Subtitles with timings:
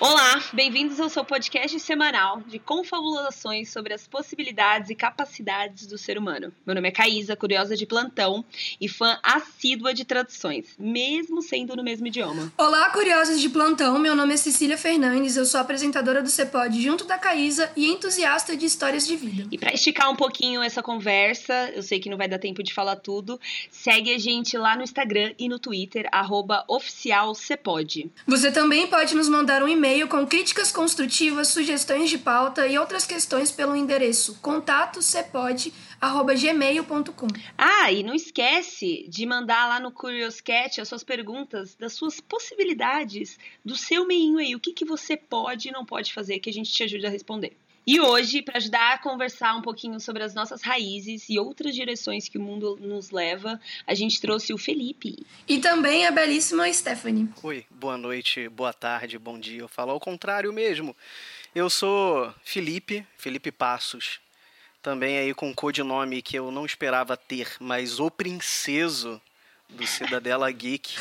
[0.00, 6.16] Olá, bem-vindos ao seu podcast semanal de confabulações sobre as possibilidades e capacidades do ser
[6.16, 6.50] humano.
[6.64, 8.42] Meu nome é Caísa, curiosa de plantão
[8.80, 12.50] e fã assídua de traduções, mesmo sendo no mesmo idioma.
[12.56, 13.98] Olá, curiosos de plantão.
[13.98, 18.56] Meu nome é Cecília Fernandes, eu sou apresentadora do Cepod junto da Caísa e entusiasta
[18.56, 19.48] de histórias de vida.
[19.52, 22.72] E para esticar um pouquinho essa conversa, eu sei que não vai dar tempo de
[22.72, 23.38] falar tudo,
[23.70, 26.08] segue a gente lá no Instagram e no Twitter,
[26.66, 28.10] oficialcepod.
[28.26, 32.78] Você também pode nos mandar um e-mail e-mail com críticas construtivas, sugestões de pauta e
[32.78, 37.26] outras questões pelo endereço contatocpod@gmail.com.
[37.58, 43.36] Ah, e não esquece de mandar lá no Curioscat as suas perguntas das suas possibilidades
[43.64, 46.52] do seu meinho aí, o que que você pode e não pode fazer que a
[46.52, 47.56] gente te ajude a responder.
[47.86, 52.28] E hoje, para ajudar a conversar um pouquinho sobre as nossas raízes e outras direções
[52.28, 55.18] que o mundo nos leva, a gente trouxe o Felipe.
[55.48, 57.28] E também a belíssima Stephanie.
[57.42, 59.60] Oi, boa noite, boa tarde, bom dia.
[59.60, 60.94] Eu falo ao contrário mesmo.
[61.54, 64.20] Eu sou Felipe, Felipe Passos.
[64.82, 69.20] Também aí com um codinome que eu não esperava ter, mas o princeso
[69.70, 70.96] do Cidadela Geek,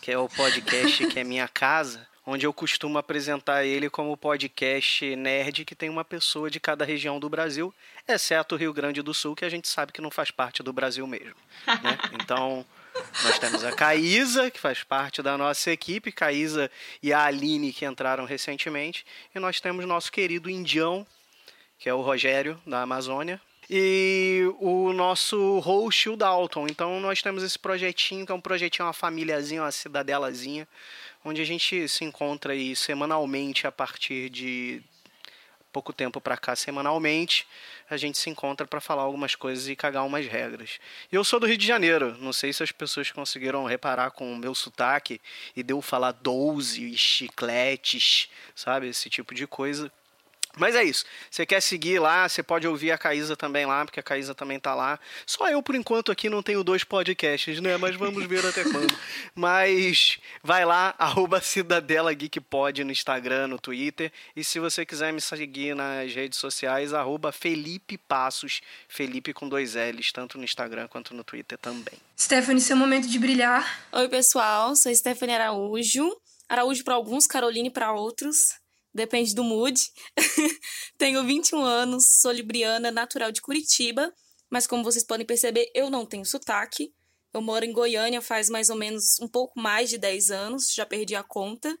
[0.00, 5.14] que é o podcast que é minha casa onde eu costumo apresentar ele como podcast
[5.16, 7.74] nerd que tem uma pessoa de cada região do Brasil,
[8.08, 10.72] exceto o Rio Grande do Sul, que a gente sabe que não faz parte do
[10.72, 11.36] Brasil mesmo.
[11.66, 11.98] Né?
[12.24, 12.64] Então,
[13.22, 16.70] nós temos a Caísa, que faz parte da nossa equipe, Caísa
[17.02, 21.06] e a Aline, que entraram recentemente, e nós temos nosso querido indião,
[21.78, 26.66] que é o Rogério, da Amazônia, e o nosso host, o Dalton.
[26.68, 30.68] Então, nós temos esse projetinho, que é um projetinho, uma famíliazinha, uma cidadelazinha,
[31.24, 34.82] onde a gente se encontra aí semanalmente a partir de
[35.74, 37.48] pouco tempo para cá, semanalmente,
[37.90, 40.78] a gente se encontra para falar algumas coisas e cagar umas regras.
[41.10, 44.36] Eu sou do Rio de Janeiro, não sei se as pessoas conseguiram reparar com o
[44.36, 45.20] meu sotaque
[45.56, 49.90] e deu falar 12 chicletes, sabe, esse tipo de coisa.
[50.56, 51.04] Mas é isso.
[51.30, 54.58] Você quer seguir lá, você pode ouvir a Caísa também lá, porque a Caísa também
[54.58, 54.98] tá lá.
[55.26, 57.76] Só eu, por enquanto, aqui não tenho dois podcasts, né?
[57.76, 58.94] Mas vamos ver até quando.
[59.34, 64.12] Mas vai lá, arroba Cidadela Geek Pod no Instagram, no Twitter.
[64.36, 69.74] E se você quiser me seguir nas redes sociais, arroba Felipe Passos, Felipe com dois
[69.74, 71.98] L's, tanto no Instagram quanto no Twitter também.
[72.18, 73.86] Stephanie, seu momento de brilhar.
[73.92, 74.76] Oi, pessoal.
[74.76, 76.16] Sou Stephanie Araújo.
[76.48, 78.63] Araújo para alguns, Caroline para outros
[78.94, 79.80] depende do mood.
[80.96, 84.14] tenho 21 anos, sou libriana, natural de Curitiba,
[84.48, 86.94] mas como vocês podem perceber, eu não tenho sotaque.
[87.32, 90.86] Eu moro em Goiânia faz mais ou menos um pouco mais de 10 anos, já
[90.86, 91.76] perdi a conta.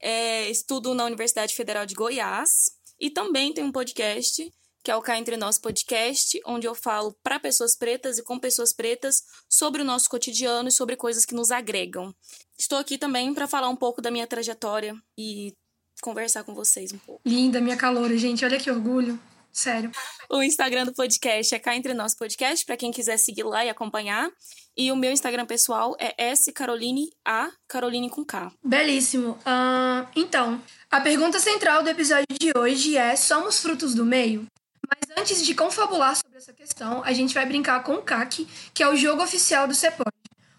[0.00, 4.50] É, estudo na Universidade Federal de Goiás e também tenho um podcast,
[4.82, 8.38] que é o Cá Entre Nós Podcast, onde eu falo para pessoas pretas e com
[8.38, 12.14] pessoas pretas sobre o nosso cotidiano e sobre coisas que nos agregam.
[12.58, 15.54] Estou aqui também para falar um pouco da minha trajetória e
[16.04, 17.22] conversar com vocês um pouco.
[17.24, 18.44] Linda, minha caloura, gente.
[18.44, 19.18] Olha que orgulho.
[19.50, 19.90] Sério.
[20.28, 23.70] O Instagram do podcast é Cá Entre Nós Podcast, para quem quiser seguir lá e
[23.70, 24.28] acompanhar.
[24.76, 28.52] E o meu Instagram pessoal é S Caroline A, Caroline com K.
[28.62, 29.38] Belíssimo.
[29.46, 30.60] Uh, então,
[30.90, 34.46] a pergunta central do episódio de hoje é: somos frutos do meio?
[34.86, 38.82] Mas antes de confabular sobre essa questão, a gente vai brincar com o CAC, que
[38.82, 40.10] é o jogo oficial do CEPOD.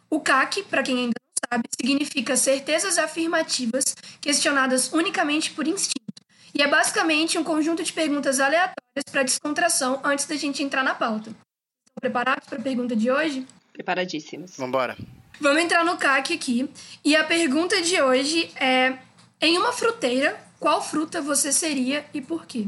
[0.10, 6.06] O CAC, para quem ainda sabe, significa certezas afirmativas questionadas unicamente por instinto.
[6.54, 10.96] E é basicamente um conjunto de perguntas aleatórias para descontração antes da gente entrar na
[10.96, 11.30] pauta.
[11.30, 13.46] Estão preparados para a pergunta de hoje?
[13.74, 14.56] Preparadíssimos.
[14.58, 14.96] Vambora.
[15.40, 16.70] Vamos entrar no CAC aqui.
[17.04, 18.98] E a pergunta de hoje é:
[19.42, 22.68] em uma fruteira, qual fruta você seria e por quê?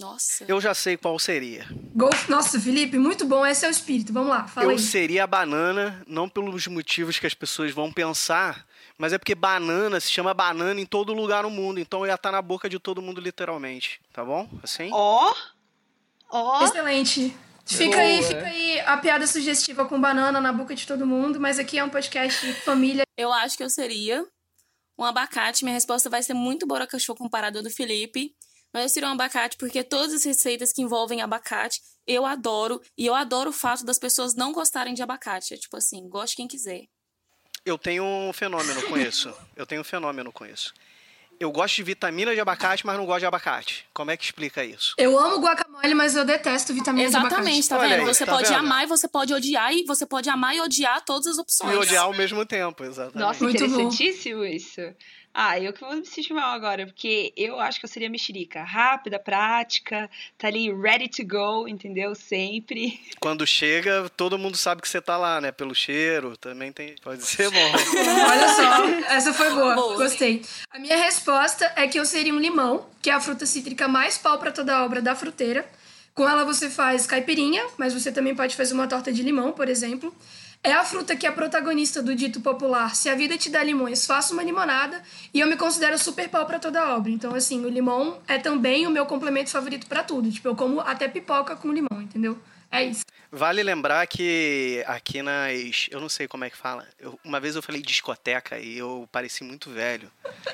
[0.00, 0.44] Nossa.
[0.48, 1.66] Eu já sei qual seria.
[1.94, 2.28] Golf.
[2.28, 3.44] Nossa, Felipe, muito bom.
[3.44, 4.12] Esse é o espírito.
[4.12, 4.78] Vamos lá, fala Eu aí.
[4.78, 8.66] seria a banana, não pelos motivos que as pessoas vão pensar,
[8.96, 11.78] mas é porque banana se chama banana em todo lugar no mundo.
[11.78, 14.00] Então eu ia estar na boca de todo mundo, literalmente.
[14.12, 14.48] Tá bom?
[14.62, 14.88] Assim?
[14.90, 15.34] Ó!
[16.30, 16.64] Ó!
[16.64, 17.36] Excelente.
[17.66, 18.02] Fica Boa.
[18.02, 21.78] aí, fica aí a piada sugestiva com banana na boca de todo mundo, mas aqui
[21.78, 23.04] é um podcast de família.
[23.16, 24.26] Eu acho que eu seria
[24.98, 25.62] um abacate.
[25.62, 28.34] Minha resposta vai ser muito borocochô comparado ao do Felipe.
[28.72, 32.80] Mas eu seria um abacate porque todas as receitas que envolvem abacate eu adoro.
[32.96, 35.54] E eu adoro o fato das pessoas não gostarem de abacate.
[35.54, 36.84] É tipo assim, goste quem quiser.
[37.64, 39.32] Eu tenho um fenômeno com isso.
[39.54, 40.72] Eu tenho um fenômeno com isso.
[41.38, 43.86] Eu gosto de vitamina de abacate, mas não gosto de abacate.
[43.94, 44.94] Como é que explica isso?
[44.98, 48.00] Eu amo guacamole, mas eu detesto vitamina de Exatamente, tá Olha vendo?
[48.00, 48.58] aí, você tá pode vendo?
[48.58, 51.72] amar e você pode odiar, e você pode amar e odiar todas as opções.
[51.72, 53.18] E odiar ao mesmo tempo, exatamente.
[53.18, 53.64] Nossa, Muito bom.
[53.64, 54.82] interessantíssimo isso.
[55.32, 58.64] Ah, eu que vou me sentir mal agora, porque eu acho que eu seria mexerica.
[58.64, 62.14] Rápida, prática, tá ali ready to go, entendeu?
[62.16, 63.00] Sempre.
[63.20, 65.52] Quando chega, todo mundo sabe que você tá lá, né?
[65.52, 66.96] Pelo cheiro, também tem.
[67.02, 67.58] Pode ser bom.
[68.28, 69.74] Olha só, essa foi boa.
[69.74, 69.96] boa.
[69.96, 70.42] Gostei.
[70.70, 74.18] A minha resposta é que eu seria um limão, que é a fruta cítrica mais
[74.18, 75.64] pau para toda a obra da fruteira.
[76.12, 79.68] Com ela você faz caipirinha, mas você também pode fazer uma torta de limão, por
[79.68, 80.14] exemplo.
[80.62, 84.04] É a fruta que é protagonista do dito popular Se a vida te dá limões,
[84.04, 85.02] faça uma limonada.
[85.32, 87.10] E eu me considero super pau pra toda obra.
[87.10, 90.30] Então, assim, o limão é também o meu complemento favorito para tudo.
[90.30, 92.38] Tipo, eu como até pipoca com limão, entendeu?
[92.70, 93.04] É isso.
[93.32, 95.88] Vale lembrar que aqui nas.
[95.90, 96.86] Eu não sei como é que fala.
[96.98, 100.10] Eu, uma vez eu falei discoteca e eu pareci muito velho,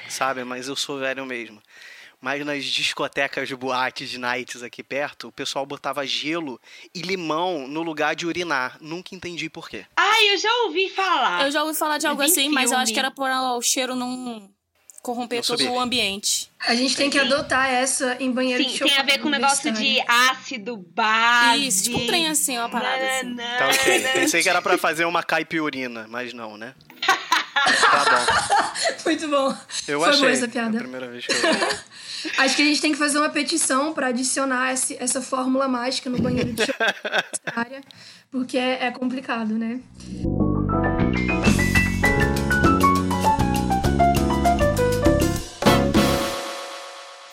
[0.09, 0.45] sabe?
[0.45, 1.61] Mas eu sou velho mesmo.
[2.21, 6.61] Mas nas discotecas, boates, nights aqui perto, o pessoal botava gelo
[6.95, 8.79] e limão no lugar de urinar.
[8.81, 9.85] Nunca entendi por quê.
[9.97, 11.45] Ah, eu já ouvi falar.
[11.45, 12.55] Eu já ouvi falar de algo assim, filme.
[12.55, 14.51] mas eu acho que era para o cheiro não
[15.07, 16.51] corromper não todo o ambiente.
[16.67, 19.31] A gente tem que adotar essa em banheiro Sim, de tem a ver com o
[19.31, 21.67] negócio de ácido, base.
[21.67, 23.37] Isso, tipo um trem assim, uma parada assim.
[23.37, 24.01] Tá ok.
[24.15, 26.75] Pensei que era para fazer uma caipiurina, mas não, né?
[27.07, 28.97] tá bom.
[29.07, 29.57] Muito bom.
[29.87, 30.21] Eu Foi achei.
[30.21, 30.77] boa essa piada.
[30.77, 31.39] É a primeira vez que eu
[32.39, 36.09] Acho que a gente tem que fazer uma petição para adicionar esse, essa fórmula mágica
[36.09, 36.63] no banheiro de
[37.55, 37.81] área,
[38.31, 39.81] porque é, é complicado, né?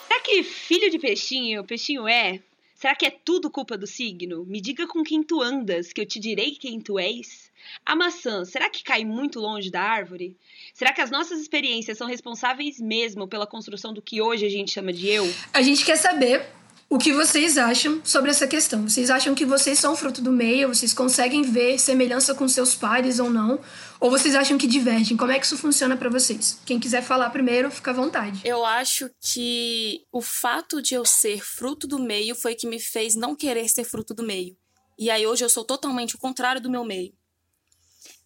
[0.07, 2.39] Será que filho de peixinho, peixinho é?
[2.83, 4.43] Será que é tudo culpa do signo?
[4.45, 7.49] Me diga com quem tu andas, que eu te direi quem tu és.
[7.85, 10.35] A maçã, será que cai muito longe da árvore?
[10.73, 14.73] Será que as nossas experiências são responsáveis mesmo pela construção do que hoje a gente
[14.73, 15.23] chama de eu?
[15.53, 16.45] A gente quer saber
[16.89, 18.87] o que vocês acham sobre essa questão.
[18.87, 20.67] Vocês acham que vocês são fruto do meio?
[20.67, 23.59] Vocês conseguem ver semelhança com seus pares ou não?
[23.99, 25.17] Ou vocês acham que divergem?
[25.17, 26.59] Como é que isso funciona para vocês?
[26.65, 28.41] Quem quiser falar primeiro, fica à vontade.
[28.43, 33.15] Eu acho que o fato de eu ser fruto do meio foi que me fez
[33.15, 34.55] não querer ser fruto do meio.
[34.97, 37.13] E aí hoje eu sou totalmente o contrário do meu meio.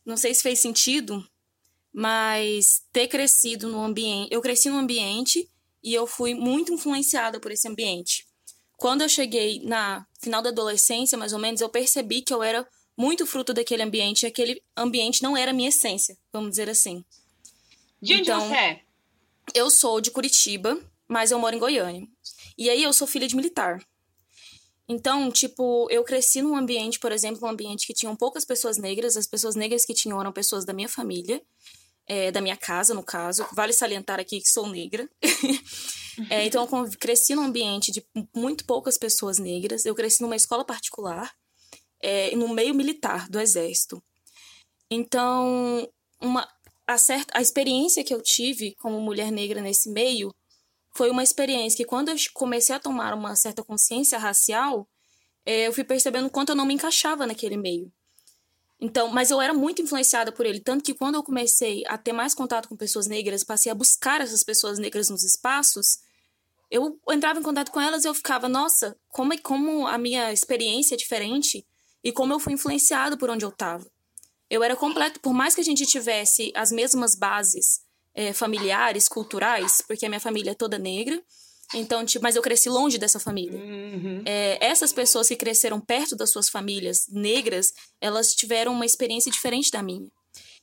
[0.06, 1.26] Não sei se fez sentido,
[1.94, 4.30] mas ter crescido no ambiente.
[4.32, 5.50] Eu cresci num ambiente
[5.82, 8.27] e eu fui muito influenciada por esse ambiente.
[8.78, 12.66] Quando eu cheguei na final da adolescência, mais ou menos, eu percebi que eu era
[12.96, 17.04] muito fruto daquele ambiente e aquele ambiente não era a minha essência, vamos dizer assim.
[18.02, 18.82] De onde então, você é?
[19.54, 22.08] Eu sou de Curitiba, mas eu moro em Goiânia.
[22.58, 23.84] E aí eu sou filha de militar.
[24.88, 29.18] Então, tipo, eu cresci num ambiente, por exemplo, um ambiente que tinham poucas pessoas negras,
[29.18, 31.42] as pessoas negras que tinham eram pessoas da minha família
[32.08, 33.46] é, da minha casa, no caso.
[33.52, 35.08] Vale salientar aqui que sou negra.
[36.30, 38.04] é, então, eu cresci num ambiente de
[38.36, 39.86] muito poucas pessoas negras.
[39.86, 41.32] Eu cresci numa escola particular,
[42.02, 44.02] é, no meio militar do exército.
[44.90, 45.88] Então,
[46.20, 46.48] uma,
[46.88, 50.34] a, certa, a experiência que eu tive como mulher negra nesse meio
[50.96, 54.88] foi uma experiência que, quando eu comecei a tomar uma certa consciência racial,
[55.46, 57.92] é, eu fui percebendo quanto eu não me encaixava naquele meio.
[58.80, 62.14] Então, mas eu era muito influenciada por ele, tanto que quando eu comecei a ter
[62.14, 66.00] mais contato com pessoas negras, passei a buscar essas pessoas negras nos espaços,
[66.70, 70.32] eu entrava em contato com elas e eu ficava, nossa, como é como a minha
[70.34, 71.66] experiência é diferente
[72.04, 73.86] e como eu fui influenciado por onde eu estava.
[74.50, 77.82] Eu era completo, por mais que a gente tivesse as mesmas bases
[78.14, 81.22] é, familiares, culturais, porque a minha família é toda negra,
[81.74, 83.60] então, tipo, mas eu cresci longe dessa família.
[83.60, 84.24] Uhum.
[84.26, 89.70] É, essas pessoas que cresceram perto das suas famílias negras, elas tiveram uma experiência diferente
[89.70, 90.08] da minha.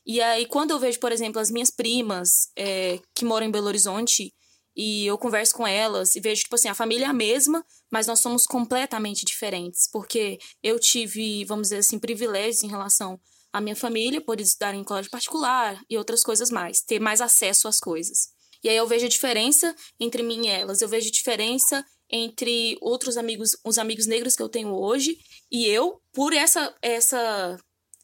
[0.07, 3.67] E aí, quando eu vejo, por exemplo, as minhas primas é, que moram em Belo
[3.67, 4.33] Horizonte,
[4.77, 8.07] e eu converso com elas e vejo, tipo assim, a família é a mesma, mas
[8.07, 9.89] nós somos completamente diferentes.
[9.91, 13.21] Porque eu tive, vamos dizer assim, privilégios em relação
[13.53, 17.69] à minha família, por estudar em colégio particular e outras coisas mais, ter mais acesso
[17.69, 18.29] às coisas.
[18.63, 20.81] E aí eu vejo a diferença entre mim e elas.
[20.81, 25.19] Eu vejo a diferença entre outros amigos, os amigos negros que eu tenho hoje
[25.51, 27.59] e eu, por essa essa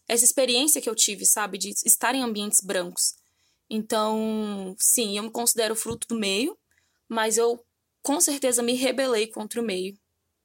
[0.08, 3.14] essa experiência que eu tive, sabe, de estar em ambientes brancos.
[3.70, 6.58] Então, sim, eu me considero fruto do meio,
[7.10, 7.62] mas eu
[8.02, 9.94] com certeza me rebelei contra o meio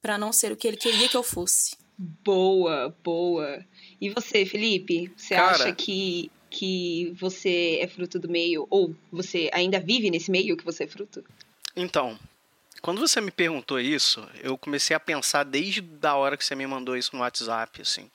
[0.01, 1.77] para não ser o que ele queria que eu fosse.
[1.97, 3.63] Boa, boa.
[4.01, 5.13] E você, Felipe?
[5.15, 10.31] Você Cara, acha que que você é fruto do meio, ou você ainda vive nesse
[10.31, 11.21] meio que você é fruto?
[11.75, 12.17] Então,
[12.81, 16.65] quando você me perguntou isso, eu comecei a pensar desde a hora que você me
[16.65, 18.09] mandou isso no WhatsApp, assim.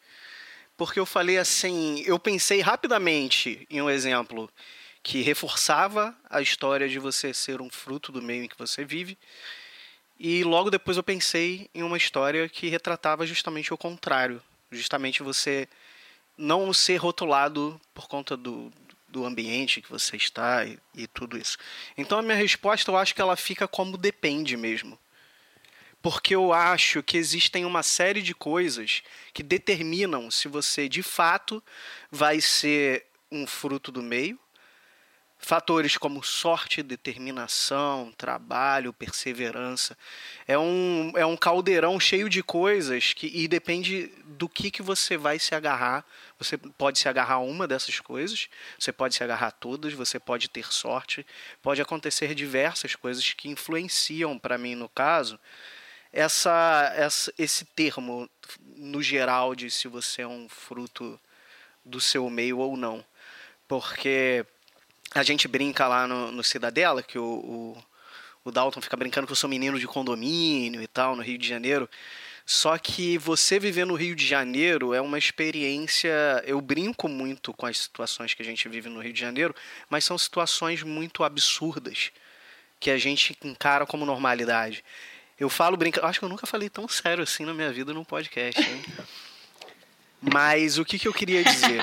[0.75, 4.49] Porque eu falei assim, eu pensei rapidamente em um exemplo
[5.03, 9.17] que reforçava a história de você ser um fruto do meio em que você vive.
[10.19, 15.67] E logo depois eu pensei em uma história que retratava justamente o contrário, justamente você
[16.37, 18.71] não ser rotulado por conta do,
[19.09, 21.57] do ambiente que você está e, e tudo isso.
[21.97, 24.99] Então a minha resposta eu acho que ela fica como depende mesmo.
[26.03, 29.03] Porque eu acho que existem uma série de coisas
[29.35, 31.63] que determinam se você de fato
[32.11, 34.39] vai ser um fruto do meio
[35.43, 39.97] Fatores como sorte, determinação, trabalho, perseverança.
[40.47, 45.17] É um, é um caldeirão cheio de coisas que, e depende do que, que você
[45.17, 46.05] vai se agarrar.
[46.39, 50.21] Você pode se agarrar a uma dessas coisas, você pode se agarrar a todas, você
[50.21, 51.27] pode ter sorte.
[51.63, 55.41] Pode acontecer diversas coisas que influenciam, para mim, no caso,
[56.13, 58.29] essa, essa, esse termo,
[58.77, 61.19] no geral, de se você é um fruto
[61.83, 63.03] do seu meio ou não.
[63.67, 64.45] Porque
[65.15, 67.85] a gente brinca lá no, no Cidadela, que o, o,
[68.45, 71.49] o, Dalton fica brincando que eu sou menino de condomínio e tal, no Rio de
[71.49, 71.89] Janeiro.
[72.47, 76.11] Só que você viver no Rio de Janeiro é uma experiência.
[76.45, 79.55] Eu brinco muito com as situações que a gente vive no Rio de Janeiro,
[79.89, 82.11] mas são situações muito absurdas
[82.81, 84.85] que a gente encara como normalidade.
[85.39, 86.07] Eu falo brincando.
[86.07, 88.83] Acho que eu nunca falei tão sério assim na minha vida num podcast, hein?
[90.21, 91.83] Mas o que, que eu queria dizer?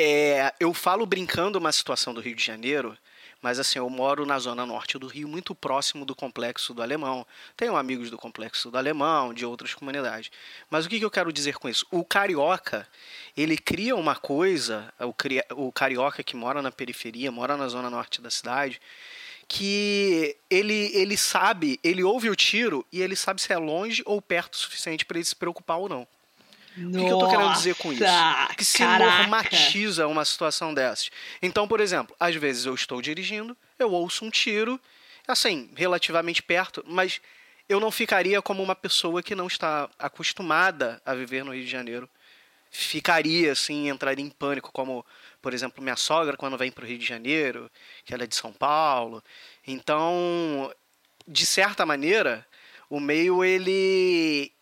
[0.00, 2.96] É, eu falo brincando uma situação do Rio de Janeiro,
[3.42, 7.26] mas assim, eu moro na zona norte do Rio, muito próximo do Complexo do Alemão.
[7.56, 10.30] Tenho amigos do Complexo do Alemão, de outras comunidades.
[10.70, 11.84] Mas o que, que eu quero dizer com isso?
[11.90, 12.86] O carioca,
[13.36, 15.12] ele cria uma coisa, o,
[15.66, 18.80] o carioca que mora na periferia, mora na zona norte da cidade,
[19.48, 24.22] que ele, ele sabe, ele ouve o tiro e ele sabe se é longe ou
[24.22, 26.06] perto o suficiente para ele se preocupar ou não.
[26.86, 28.04] O que, que, eu tô querendo dizer com isso?
[28.56, 29.18] Que se caraca.
[29.18, 31.10] normatiza uma situação dessas.
[31.42, 34.80] Então, por exemplo, às vezes eu estou dirigindo, eu ouço um tiro,
[35.26, 37.20] assim, relativamente perto, mas
[37.68, 41.70] eu não ficaria como uma pessoa que não está acostumada a viver no Rio de
[41.70, 42.08] Janeiro.
[42.70, 45.04] Ficaria, assim, entraria em pânico, como,
[45.40, 47.70] por exemplo, minha sogra quando vem para o Rio de Janeiro,
[48.04, 49.22] que ela é de São Paulo.
[49.66, 50.72] Então,
[51.26, 52.46] de certa maneira,
[52.88, 54.52] o meio ele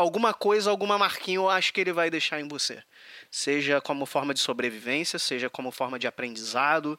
[0.00, 2.82] alguma coisa, alguma marquinha eu acho que ele vai deixar em você.
[3.30, 6.98] Seja como forma de sobrevivência, seja como forma de aprendizado,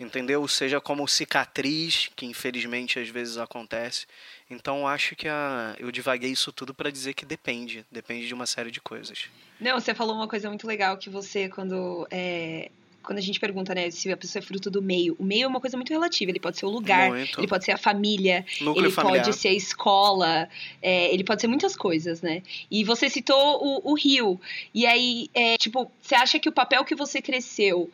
[0.00, 0.46] entendeu?
[0.48, 4.06] Seja como cicatriz, que infelizmente às vezes acontece.
[4.48, 8.46] Então acho que a, eu divaguei isso tudo para dizer que depende, depende de uma
[8.46, 9.28] série de coisas.
[9.60, 12.70] Não, você falou uma coisa muito legal que você quando é,
[13.06, 15.46] quando a gente pergunta, né, se a pessoa é fruto do meio, o meio é
[15.46, 16.32] uma coisa muito relativa.
[16.32, 17.38] Ele pode ser o lugar, muito.
[17.38, 19.24] ele pode ser a família, Núcleo ele familiar.
[19.24, 20.48] pode ser a escola,
[20.82, 22.42] é, ele pode ser muitas coisas, né?
[22.68, 24.40] E você citou o, o Rio.
[24.74, 27.88] E aí, é, tipo, você acha que o papel que você cresceu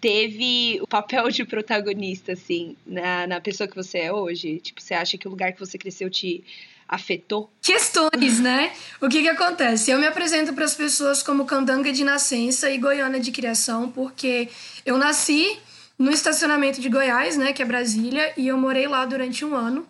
[0.00, 4.58] teve o papel de protagonista, assim, na, na pessoa que você é hoje?
[4.58, 6.42] Tipo, você acha que o lugar que você cresceu te
[6.88, 7.50] afetou?
[7.60, 8.72] Questões, né?
[9.00, 9.90] O que que acontece?
[9.90, 14.48] Eu me apresento para as pessoas como candanga de nascença e goiana de criação, porque
[14.84, 15.58] eu nasci
[15.98, 19.86] no estacionamento de Goiás, né, que é Brasília, e eu morei lá durante um ano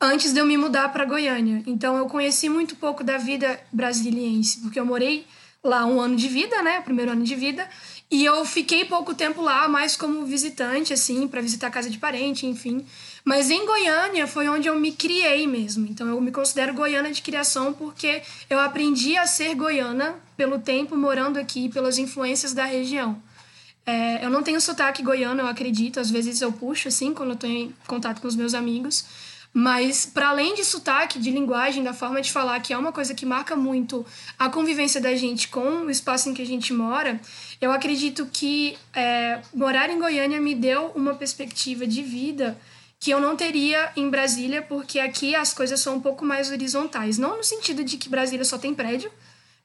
[0.00, 1.62] antes de eu me mudar para Goiânia.
[1.66, 5.24] Então eu conheci muito pouco da vida brasiliense, porque eu morei
[5.62, 7.68] lá um ano de vida, né, o primeiro ano de vida,
[8.10, 11.98] e eu fiquei pouco tempo lá, mais como visitante, assim, para visitar a casa de
[11.98, 12.84] parente, enfim.
[13.24, 15.86] Mas em Goiânia foi onde eu me criei mesmo.
[15.86, 20.96] Então eu me considero goiana de criação porque eu aprendi a ser goiana pelo tempo
[20.96, 23.22] morando aqui, pelas influências da região.
[23.84, 26.00] É, eu não tenho sotaque goiano, eu acredito.
[26.00, 29.04] Às vezes eu puxo, assim, quando eu estou em contato com os meus amigos.
[29.54, 33.14] Mas, para além de sotaque, de linguagem, da forma de falar, que é uma coisa
[33.14, 34.04] que marca muito
[34.38, 37.20] a convivência da gente com o espaço em que a gente mora,
[37.60, 42.58] eu acredito que é, morar em Goiânia me deu uma perspectiva de vida
[43.02, 47.18] que eu não teria em Brasília, porque aqui as coisas são um pouco mais horizontais.
[47.18, 49.10] Não no sentido de que Brasília só tem prédio,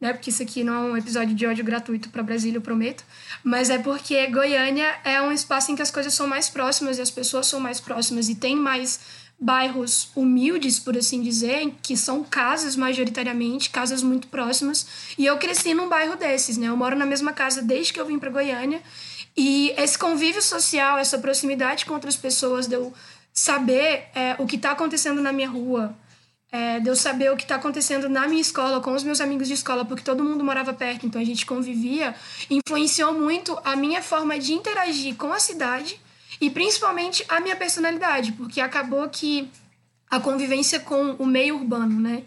[0.02, 0.12] né?
[0.12, 3.04] Porque isso aqui não é um episódio de ódio gratuito para Brasília, eu prometo.
[3.44, 7.02] Mas é porque Goiânia é um espaço em que as coisas são mais próximas e
[7.04, 9.00] as pessoas são mais próximas e tem mais
[9.40, 14.88] bairros humildes, por assim dizer, que são casas majoritariamente, casas muito próximas.
[15.16, 16.70] E eu cresci num bairro desses, né?
[16.70, 18.82] Eu moro na mesma casa desde que eu vim para Goiânia.
[19.40, 22.92] E esse convívio social, essa proximidade com outras pessoas, deu
[23.38, 25.96] saber é, o que está acontecendo na minha rua,
[26.52, 29.48] é, de eu saber o que está acontecendo na minha escola, com os meus amigos
[29.48, 32.16] de escola, porque todo mundo morava perto, então a gente convivia,
[32.50, 36.02] influenciou muito a minha forma de interagir com a cidade
[36.42, 39.48] e principalmente a minha personalidade, porque acabou que
[40.10, 42.24] a convivência com o meio urbano, né?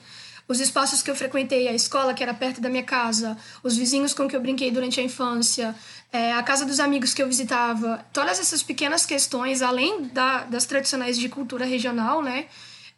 [0.51, 4.13] Os espaços que eu frequentei, a escola que era perto da minha casa, os vizinhos
[4.13, 5.73] com que eu brinquei durante a infância,
[6.13, 10.67] é, a casa dos amigos que eu visitava, todas essas pequenas questões, além da, das
[10.67, 12.47] tradicionais de cultura regional, né?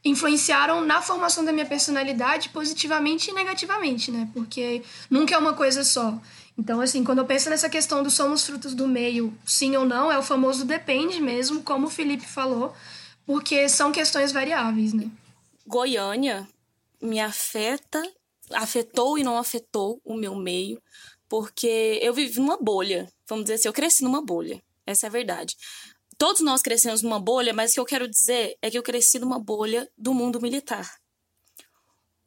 [0.03, 4.29] influenciaram na formação da minha personalidade positivamente e negativamente, né?
[4.33, 6.19] Porque nunca é uma coisa só.
[6.59, 10.11] Então, assim, quando eu penso nessa questão do somos frutos do meio, sim ou não,
[10.11, 12.75] é o famoso depende mesmo, como o Felipe falou,
[13.27, 15.07] porque são questões variáveis, né?
[15.67, 16.49] Goiânia
[17.03, 18.03] me afeta,
[18.53, 20.81] afetou e não afetou o meu meio,
[21.29, 25.13] porque eu vivi numa bolha, vamos dizer assim, eu cresci numa bolha, essa é a
[25.13, 25.57] verdade
[26.23, 29.19] todos nós crescemos numa bolha, mas o que eu quero dizer é que eu cresci
[29.19, 30.89] numa bolha do mundo militar.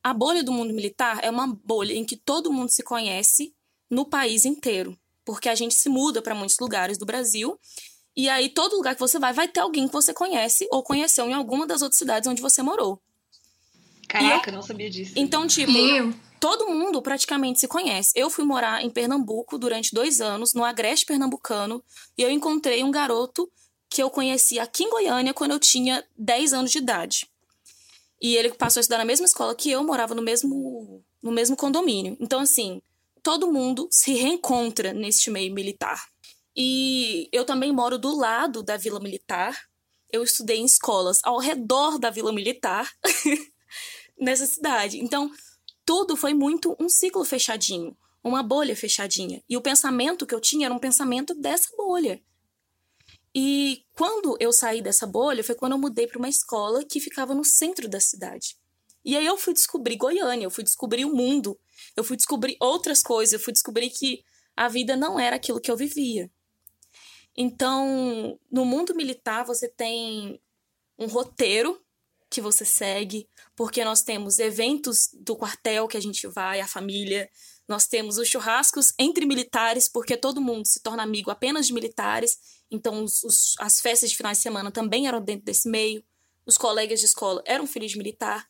[0.04, 3.56] A bolha do mundo militar é uma bolha em que todo mundo se conhece
[3.90, 7.58] no país inteiro, porque a gente se muda para muitos lugares do Brasil
[8.14, 11.26] e aí todo lugar que você vai vai ter alguém que você conhece ou conheceu
[11.30, 13.02] em alguma das outras cidades onde você morou.
[14.20, 15.14] Caraca, não sabia disso.
[15.16, 15.72] Então, tipo,
[16.40, 18.12] todo mundo praticamente se conhece.
[18.16, 21.84] Eu fui morar em Pernambuco durante dois anos, no Agreste Pernambucano,
[22.18, 23.50] e eu encontrei um garoto
[23.90, 27.30] que eu conheci aqui em Goiânia quando eu tinha 10 anos de idade.
[28.22, 31.56] E ele passou a estudar na mesma escola que eu, morava no mesmo, no mesmo
[31.56, 32.18] condomínio.
[32.20, 32.82] Então, assim,
[33.22, 36.04] todo mundo se reencontra neste meio militar.
[36.56, 39.58] E eu também moro do lado da Vila Militar.
[40.12, 42.90] Eu estudei em escolas ao redor da Vila Militar,
[44.20, 45.00] nessa cidade.
[45.00, 45.32] Então,
[45.86, 49.44] tudo foi muito um ciclo fechadinho, uma bolha fechadinha.
[49.48, 52.22] E o pensamento que eu tinha era um pensamento dessa bolha.
[53.34, 57.36] E quando eu saí dessa bolha foi quando eu mudei para uma escola que ficava
[57.36, 58.58] no centro da cidade.
[59.04, 61.60] E aí eu fui descobrir Goiânia, eu fui descobrir o mundo,
[61.96, 64.24] eu fui descobrir outras coisas, eu fui descobrir que
[64.56, 66.32] a vida não era aquilo que eu vivia.
[67.38, 70.42] Então, no mundo militar, você tem
[70.98, 71.85] um roteiro
[72.30, 77.30] que você segue, porque nós temos eventos do quartel que a gente vai, a família,
[77.68, 82.38] nós temos os churrascos entre militares, porque todo mundo se torna amigo apenas de militares,
[82.70, 86.04] então, os, os, as festas de finais de semana também eram dentro desse meio.
[86.46, 88.50] Os colegas de escola eram filhos de militar.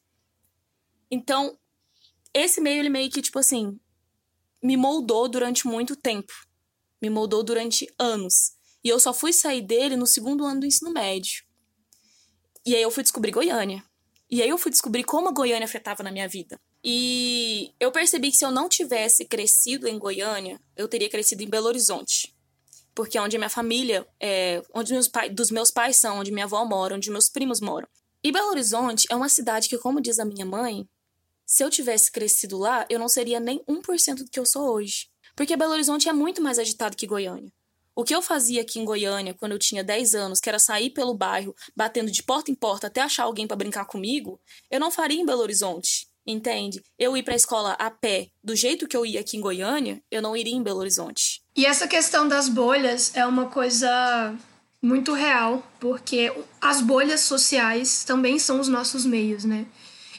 [1.09, 1.57] Então,
[2.33, 3.79] esse meio, ele meio que, tipo assim,
[4.61, 6.33] me moldou durante muito tempo.
[7.01, 8.53] Me moldou durante anos.
[8.83, 11.43] E eu só fui sair dele no segundo ano do ensino médio.
[12.65, 13.83] E aí eu fui descobrir Goiânia.
[14.29, 16.59] E aí eu fui descobrir como a Goiânia afetava na minha vida.
[16.83, 21.49] E eu percebi que se eu não tivesse crescido em Goiânia, eu teria crescido em
[21.49, 22.35] Belo Horizonte
[22.95, 26.45] porque é onde minha família, é, onde meus pais, dos meus pais são, onde minha
[26.45, 27.87] avó mora, onde meus primos moram.
[28.23, 30.87] E Belo Horizonte é uma cidade que, como diz a minha mãe,
[31.45, 35.09] se eu tivesse crescido lá, eu não seria nem 1% do que eu sou hoje.
[35.35, 37.51] Porque Belo Horizonte é muito mais agitado que Goiânia.
[37.95, 40.89] O que eu fazia aqui em Goiânia quando eu tinha 10 anos, que era sair
[40.89, 44.37] pelo bairro, batendo de porta em porta até achar alguém para brincar comigo,
[44.69, 46.07] eu não faria em Belo Horizonte.
[46.27, 46.83] Entende?
[46.97, 50.01] Eu ir para a escola a pé, do jeito que eu ia aqui em Goiânia,
[50.09, 51.41] eu não iria em Belo Horizonte.
[51.55, 54.35] E essa questão das bolhas é uma coisa
[54.81, 59.67] muito real, porque as bolhas sociais também são os nossos meios, né?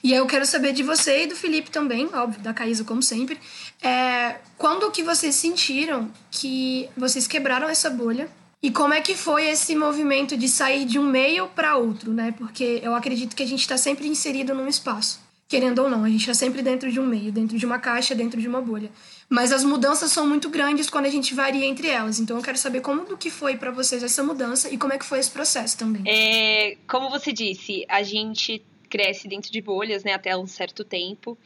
[0.07, 3.41] E eu quero saber de você e do Felipe também, óbvio, da Caísa como sempre,
[3.83, 8.31] é, quando que vocês sentiram que vocês quebraram essa bolha
[8.63, 12.33] e como é que foi esse movimento de sair de um meio para outro, né?
[12.39, 16.09] Porque eu acredito que a gente está sempre inserido num espaço querendo ou não, a
[16.09, 18.91] gente está sempre dentro de um meio, dentro de uma caixa, dentro de uma bolha.
[19.29, 22.19] Mas as mudanças são muito grandes quando a gente varia entre elas.
[22.19, 24.99] Então eu quero saber como do que foi para vocês essa mudança e como é
[24.99, 26.03] que foi esse processo também.
[26.05, 28.61] É, como você disse, a gente
[28.97, 31.37] cresce dentro de bolhas, né, até um certo tempo.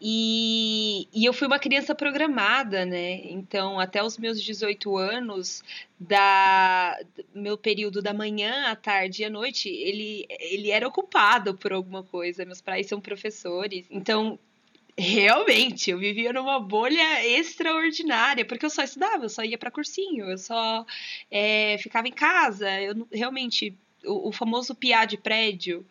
[0.00, 3.20] E, e eu fui uma criança programada, né?
[3.24, 5.62] Então, até os meus 18 anos,
[5.98, 6.98] da
[7.34, 12.02] meu período da manhã, à tarde e à noite, ele, ele era ocupado por alguma
[12.02, 12.44] coisa.
[12.44, 13.86] Meus pais são professores.
[13.90, 14.38] Então,
[14.96, 20.30] realmente, eu vivia numa bolha extraordinária, porque eu só estudava, eu só ia para cursinho,
[20.30, 20.84] eu só
[21.30, 22.68] é, ficava em casa.
[22.80, 25.84] Eu realmente, o, o famoso piá de prédio,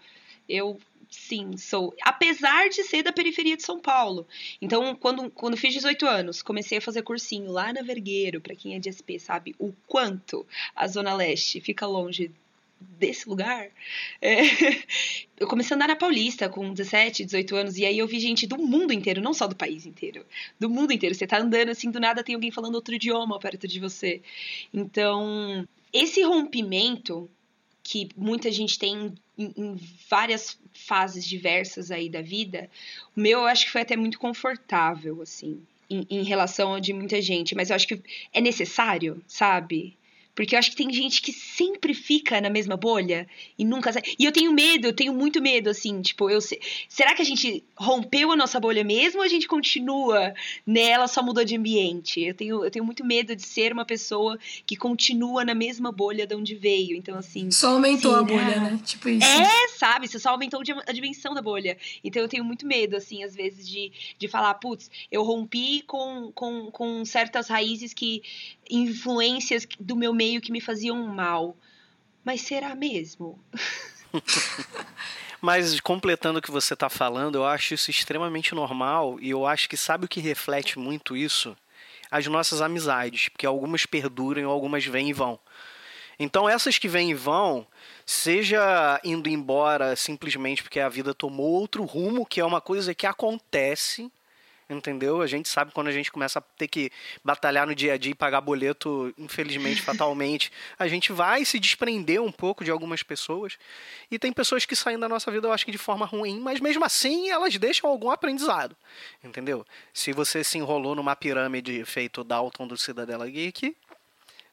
[0.47, 1.93] eu sim, sou.
[2.03, 4.27] Apesar de ser da periferia de São Paulo.
[4.61, 8.75] Então, quando, quando fiz 18 anos, comecei a fazer cursinho lá na Vergueiro, para quem
[8.75, 12.31] é de SP, sabe o quanto a Zona Leste fica longe
[12.79, 13.69] desse lugar.
[14.21, 14.41] É.
[15.39, 18.47] Eu comecei a andar na Paulista com 17, 18 anos, e aí eu vi gente
[18.47, 20.25] do mundo inteiro, não só do país inteiro,
[20.59, 21.13] do mundo inteiro.
[21.13, 24.19] Você tá andando assim, do nada tem alguém falando outro idioma perto de você.
[24.73, 27.29] Então, esse rompimento
[27.87, 32.69] que muita gente tem em, em, várias fases diversas aí da vida,
[33.15, 36.91] o meu eu acho que foi até muito confortável, assim, em, em relação a de
[36.91, 38.01] muita gente, mas eu acho que
[38.33, 39.96] é necessário, sabe?
[40.37, 44.03] Porque eu acho que tem gente que sempre fica na mesma bolha e nunca sai.
[44.19, 46.61] E eu tenho medo, eu tenho muito medo, assim, tipo, eu sei...
[46.87, 51.23] será que a gente rompeu a nossa bolha mesmo ou a gente continua nela, só
[51.23, 52.21] mudou de ambiente?
[52.21, 56.27] Eu tenho, eu tenho muito medo de ser uma pessoa que continua na mesma bolha
[56.27, 56.95] de onde veio.
[56.95, 57.49] Então, assim.
[57.49, 58.79] Só aumentou a bolha, né?
[58.85, 59.25] Tipo isso.
[59.25, 60.07] É, sabe?
[60.07, 61.75] Você só aumentou a dimensão da bolha.
[62.03, 66.31] Então eu tenho muito medo, assim, às vezes, de, de falar, putz, eu rompi com,
[66.31, 68.21] com, com certas raízes que.
[68.69, 71.55] influências do meu meio que me faziam mal.
[72.23, 73.39] Mas será mesmo?
[75.41, 79.69] Mas completando o que você está falando, eu acho isso extremamente normal e eu acho
[79.69, 81.55] que sabe o que reflete muito isso?
[82.09, 85.39] As nossas amizades, porque algumas perduram e algumas vêm e vão.
[86.19, 87.67] Então essas que vêm e vão,
[88.05, 93.05] seja indo embora simplesmente porque a vida tomou outro rumo, que é uma coisa que
[93.05, 94.11] acontece,
[94.69, 95.21] entendeu?
[95.21, 96.91] A gente sabe quando a gente começa a ter que
[97.23, 102.21] batalhar no dia a dia e pagar boleto, infelizmente, fatalmente, a gente vai se desprender
[102.21, 103.57] um pouco de algumas pessoas.
[104.11, 106.59] E tem pessoas que saem da nossa vida, eu acho que de forma ruim, mas
[106.59, 108.75] mesmo assim elas deixam algum aprendizado,
[109.23, 109.65] entendeu?
[109.93, 113.75] Se você se enrolou numa pirâmide feito Dalton do Cidadela Geek,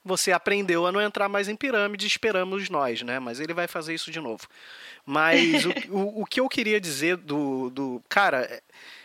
[0.04, 3.18] você aprendeu a não entrar mais em pirâmide, esperamos nós, né?
[3.18, 4.46] Mas ele vai fazer isso de novo.
[5.06, 7.70] Mas o, o, o, que eu queria dizer do.
[7.70, 8.62] do cara,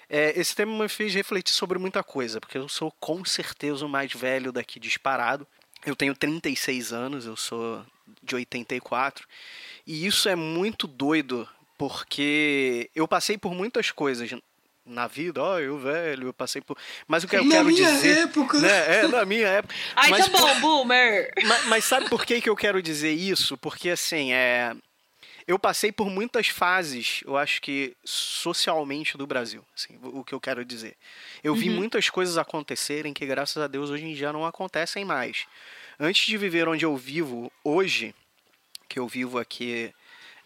[0.09, 3.89] é, esse tema me fez refletir sobre muita coisa, porque eu sou com certeza o
[3.89, 5.47] mais velho daqui disparado.
[5.85, 7.85] Eu tenho 36 anos, eu sou
[8.21, 9.27] de 84.
[9.85, 14.31] E isso é muito doido, porque eu passei por muitas coisas
[14.89, 16.75] na vida, ó, oh, eu velho, eu passei por.
[17.07, 18.17] Mas o que eu na quero minha dizer.
[18.23, 18.59] Época.
[18.59, 19.75] Né, é, na minha época.
[19.95, 21.31] Ai, mas, tá bom, boomer!
[21.45, 23.57] Mas, mas, sabe por que, que eu quero dizer isso?
[23.57, 24.75] Porque assim, é.
[25.49, 30.39] Eu passei por muitas fases, eu acho que socialmente do Brasil, assim, o que eu
[30.39, 30.95] quero dizer.
[31.43, 31.75] Eu vi uhum.
[31.75, 35.47] muitas coisas acontecerem que, graças a Deus, hoje em dia não acontecem mais.
[35.99, 38.13] Antes de viver onde eu vivo hoje,
[38.87, 39.91] que eu vivo aqui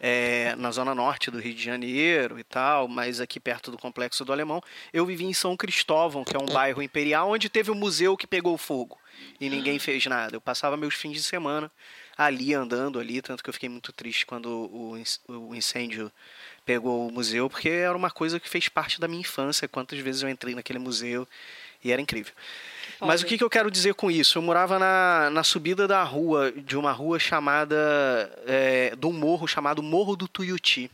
[0.00, 4.24] é, na zona norte do Rio de Janeiro e tal, mas aqui perto do Complexo
[4.24, 4.62] do Alemão.
[4.90, 8.26] Eu vivi em São Cristóvão, que é um bairro imperial, onde teve um museu que
[8.26, 8.98] pegou fogo
[9.38, 10.34] e ninguém fez nada.
[10.34, 11.70] Eu passava meus fins de semana
[12.16, 14.70] ali, andando ali, tanto que eu fiquei muito triste quando
[15.28, 16.10] o incêndio
[16.64, 19.68] pegou o museu, porque era uma coisa que fez parte da minha infância.
[19.68, 21.28] Quantas vezes eu entrei naquele museu
[21.82, 22.32] e era incrível.
[23.00, 24.38] Mas o que, que eu quero dizer com isso?
[24.38, 27.76] Eu morava na, na subida da rua, de uma rua chamada.
[28.46, 30.90] É, de um morro chamado Morro do Tuiuti.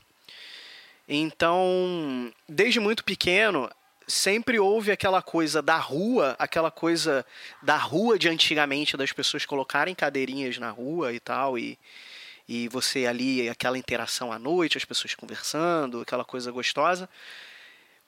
[1.09, 3.71] Então, desde muito pequeno,
[4.11, 7.25] sempre houve aquela coisa da rua, aquela coisa
[7.63, 11.79] da rua de antigamente, das pessoas colocarem cadeirinhas na rua e tal, e,
[12.49, 17.09] e você ali, aquela interação à noite, as pessoas conversando, aquela coisa gostosa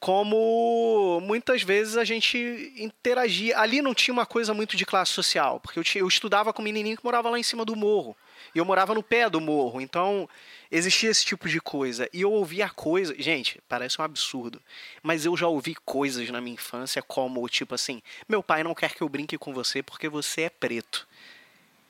[0.02, 3.56] como muitas vezes a gente interagia.
[3.56, 6.64] Ali não tinha uma coisa muito de classe social, porque eu, eu estudava com um
[6.64, 8.16] menininho que morava lá em cima do morro.
[8.54, 9.80] E eu morava no pé do morro.
[9.80, 10.28] Então,
[10.70, 12.08] existia esse tipo de coisa.
[12.12, 13.14] E eu ouvia coisa.
[13.18, 14.60] Gente, parece um absurdo.
[15.02, 18.94] Mas eu já ouvi coisas na minha infância, como tipo assim: meu pai não quer
[18.94, 21.06] que eu brinque com você porque você é preto.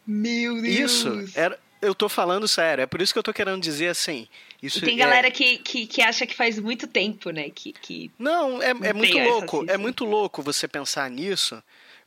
[0.07, 0.91] Meu Deus!
[0.93, 4.29] Isso era eu tô falando sério, é por isso que eu tô querendo dizer assim.
[4.63, 4.99] Isso e tem é...
[4.99, 7.51] galera que, que, que, acha que faz muito tempo, né?
[7.51, 9.65] Que, que não, é, é muito louco.
[9.69, 11.61] É muito louco você pensar nisso,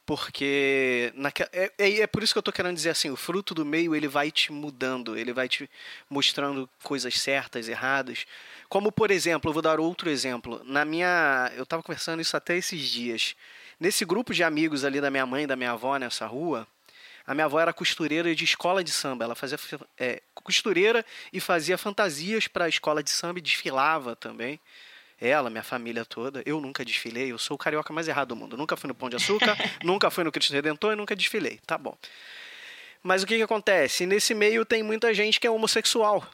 [0.05, 1.43] porque naque...
[1.51, 3.95] é, é, é, por isso que eu tô querendo dizer assim, o fruto do meio
[3.95, 5.69] ele vai te mudando, ele vai te
[6.09, 8.25] mostrando coisas certas, erradas.
[8.69, 10.61] Como, por exemplo, eu vou dar outro exemplo.
[10.65, 11.51] Na minha.
[11.55, 13.35] Eu tava conversando isso até esses dias.
[13.79, 16.67] Nesse grupo de amigos ali da minha mãe da minha avó nessa rua,
[17.25, 19.25] a minha avó era costureira de escola de samba.
[19.25, 19.57] Ela fazia
[19.97, 24.59] é, costureira e fazia fantasias para a escola de samba e desfilava também.
[25.19, 26.43] Ela, minha família toda.
[26.45, 27.31] Eu nunca desfilei.
[27.31, 28.57] Eu sou o carioca mais errado do mundo.
[28.57, 31.59] Nunca fui no Pão de Açúcar, nunca fui no Cristo Redentor e nunca desfilei.
[31.65, 31.97] Tá bom.
[33.01, 34.05] Mas o que, que acontece?
[34.05, 36.27] Nesse meio tem muita gente que é homossexual.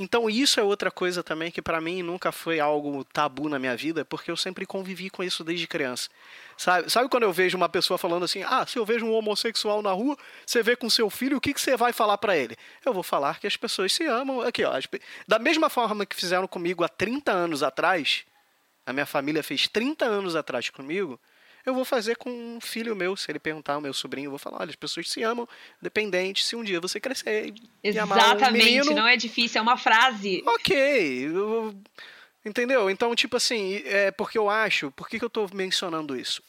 [0.00, 3.76] Então isso é outra coisa também que para mim nunca foi algo tabu na minha
[3.76, 6.08] vida, porque eu sempre convivi com isso desde criança.
[6.56, 9.82] Sabe, sabe quando eu vejo uma pessoa falando assim: "Ah, se eu vejo um homossexual
[9.82, 12.56] na rua, você vê com seu filho, o que que você vai falar para ele?"
[12.86, 14.40] Eu vou falar que as pessoas se amam.
[14.42, 14.72] Aqui, ó,
[15.26, 18.24] da mesma forma que fizeram comigo há 30 anos atrás,
[18.86, 21.20] a minha família fez 30 anos atrás comigo,
[21.68, 24.38] eu vou fazer com um filho meu, se ele perguntar ao meu sobrinho, eu vou
[24.38, 25.46] falar, olha, as pessoas se amam,
[25.80, 29.62] dependente se um dia você crescer e Exatamente, amar um menino, não é difícil, é
[29.62, 30.42] uma frase.
[30.46, 30.76] Ok,
[31.26, 31.74] eu,
[32.44, 32.88] entendeu?
[32.90, 36.42] Então, tipo assim, é porque eu acho, por que, que eu estou mencionando isso?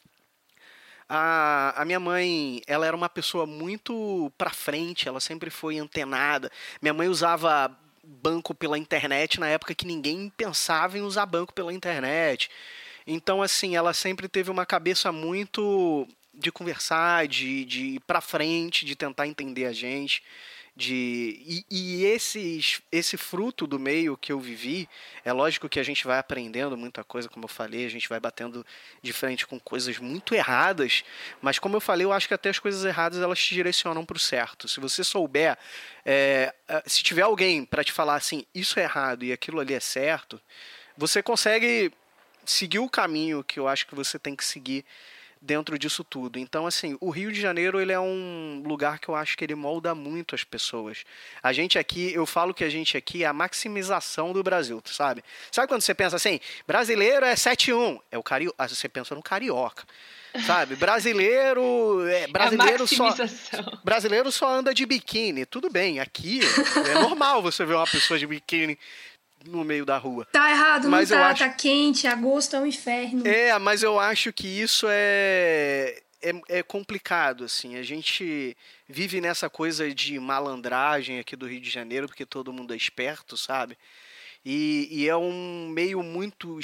[1.07, 6.51] A, a minha mãe, ela era uma pessoa muito pra frente, ela sempre foi antenada.
[6.79, 11.73] Minha mãe usava banco pela internet na época que ninguém pensava em usar banco pela
[11.73, 12.49] internet.
[13.11, 18.85] Então, assim, ela sempre teve uma cabeça muito de conversar, de, de ir para frente,
[18.85, 20.21] de tentar entender a gente
[20.75, 24.87] de e, e esses, esse fruto do meio que eu vivi
[25.25, 28.17] é lógico que a gente vai aprendendo muita coisa como eu falei a gente vai
[28.17, 28.65] batendo
[29.01, 31.03] de frente com coisas muito erradas
[31.41, 34.15] mas como eu falei eu acho que até as coisas erradas elas te direcionam para
[34.15, 34.69] o certo.
[34.69, 35.57] Se você souber
[36.05, 39.73] é, é se tiver alguém para te falar assim isso é errado e aquilo ali
[39.73, 40.39] é certo
[40.95, 41.91] você consegue
[42.45, 44.85] seguir o caminho que eu acho que você tem que seguir
[45.41, 46.37] dentro disso tudo.
[46.37, 49.55] Então, assim, o Rio de Janeiro ele é um lugar que eu acho que ele
[49.55, 51.03] molda muito as pessoas.
[51.41, 55.23] A gente aqui, eu falo que a gente aqui é a maximização do Brasil, sabe?
[55.51, 59.23] Sabe quando você pensa assim, brasileiro é 7-1, é o carioca, ah, você pensa no
[59.23, 59.85] carioca.
[60.45, 63.15] Sabe, brasileiro, é, brasileiro é só
[63.83, 65.43] brasileiro só anda de biquíni.
[65.43, 66.41] Tudo bem, aqui
[66.87, 68.77] é normal você ver uma pessoa de biquíni
[69.45, 70.25] no meio da rua.
[70.31, 71.43] Tá errado, mas não tá, acho...
[71.43, 73.25] tá quente, agosto é um inferno.
[73.27, 77.75] É, mas eu acho que isso é, é, é complicado, assim.
[77.75, 78.55] A gente
[78.87, 83.37] vive nessa coisa de malandragem aqui do Rio de Janeiro, porque todo mundo é esperto,
[83.37, 83.77] sabe?
[84.43, 86.59] E, e é um meio muito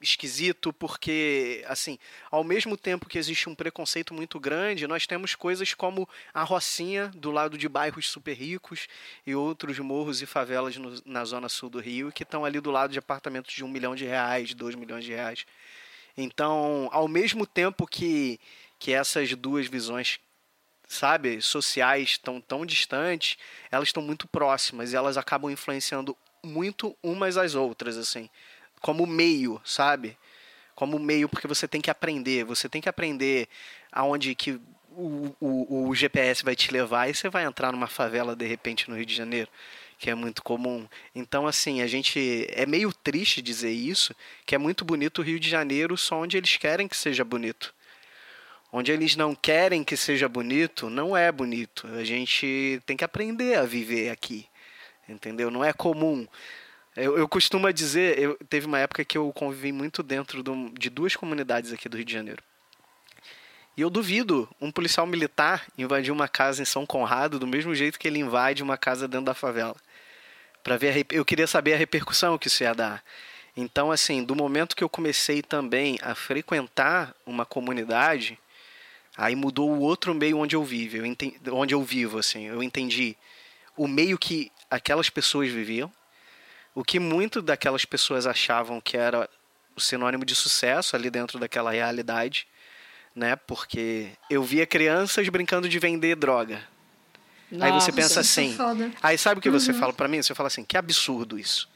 [0.00, 1.98] esquisito porque, assim,
[2.30, 7.08] ao mesmo tempo que existe um preconceito muito grande, nós temos coisas como a Rocinha,
[7.14, 8.86] do lado de bairros super ricos,
[9.26, 12.70] e outros morros e favelas no, na zona sul do Rio, que estão ali do
[12.70, 15.46] lado de apartamentos de um milhão de reais, dois milhões de reais.
[16.16, 18.38] Então, ao mesmo tempo que,
[18.78, 20.20] que essas duas visões
[20.86, 23.38] sabe, sociais estão tão distantes,
[23.70, 28.28] elas estão muito próximas e elas acabam influenciando muito umas às outras, assim
[28.84, 30.14] como meio, sabe?
[30.74, 32.44] Como meio, porque você tem que aprender.
[32.44, 33.48] Você tem que aprender
[33.90, 38.36] aonde que o, o, o GPS vai te levar e você vai entrar numa favela
[38.36, 39.48] de repente no Rio de Janeiro,
[39.98, 40.86] que é muito comum.
[41.14, 42.46] Então, assim, a gente.
[42.50, 46.36] É meio triste dizer isso, que é muito bonito o Rio de Janeiro só onde
[46.36, 47.74] eles querem que seja bonito.
[48.70, 51.86] Onde eles não querem que seja bonito, não é bonito.
[51.86, 54.46] A gente tem que aprender a viver aqui.
[55.08, 55.50] Entendeu?
[55.50, 56.28] Não é comum.
[56.96, 60.88] Eu, eu costumo dizer, eu, teve uma época que eu convivi muito dentro do, de
[60.88, 62.42] duas comunidades aqui do Rio de Janeiro.
[63.76, 67.98] E eu duvido um policial militar invadir uma casa em São Conrado do mesmo jeito
[67.98, 69.74] que ele invade uma casa dentro da favela.
[70.62, 73.02] Para ver, a, eu queria saber a repercussão que isso ia dar.
[73.56, 78.38] Então, assim, do momento que eu comecei também a frequentar uma comunidade,
[79.16, 82.62] aí mudou o outro meio onde eu vivo, eu entendi, onde eu vivo, assim, eu
[82.62, 83.16] entendi
[83.76, 85.92] o meio que aquelas pessoas viviam,
[86.74, 89.28] o que muito daquelas pessoas achavam que era
[89.76, 92.46] o sinônimo de sucesso ali dentro daquela realidade,
[93.14, 93.36] né?
[93.36, 96.62] Porque eu via crianças brincando de vender droga.
[97.50, 98.56] Nossa, aí você pensa é assim.
[98.56, 99.58] É aí sabe o que uhum.
[99.58, 100.20] você fala para mim?
[100.22, 101.68] Você fala assim, que absurdo isso.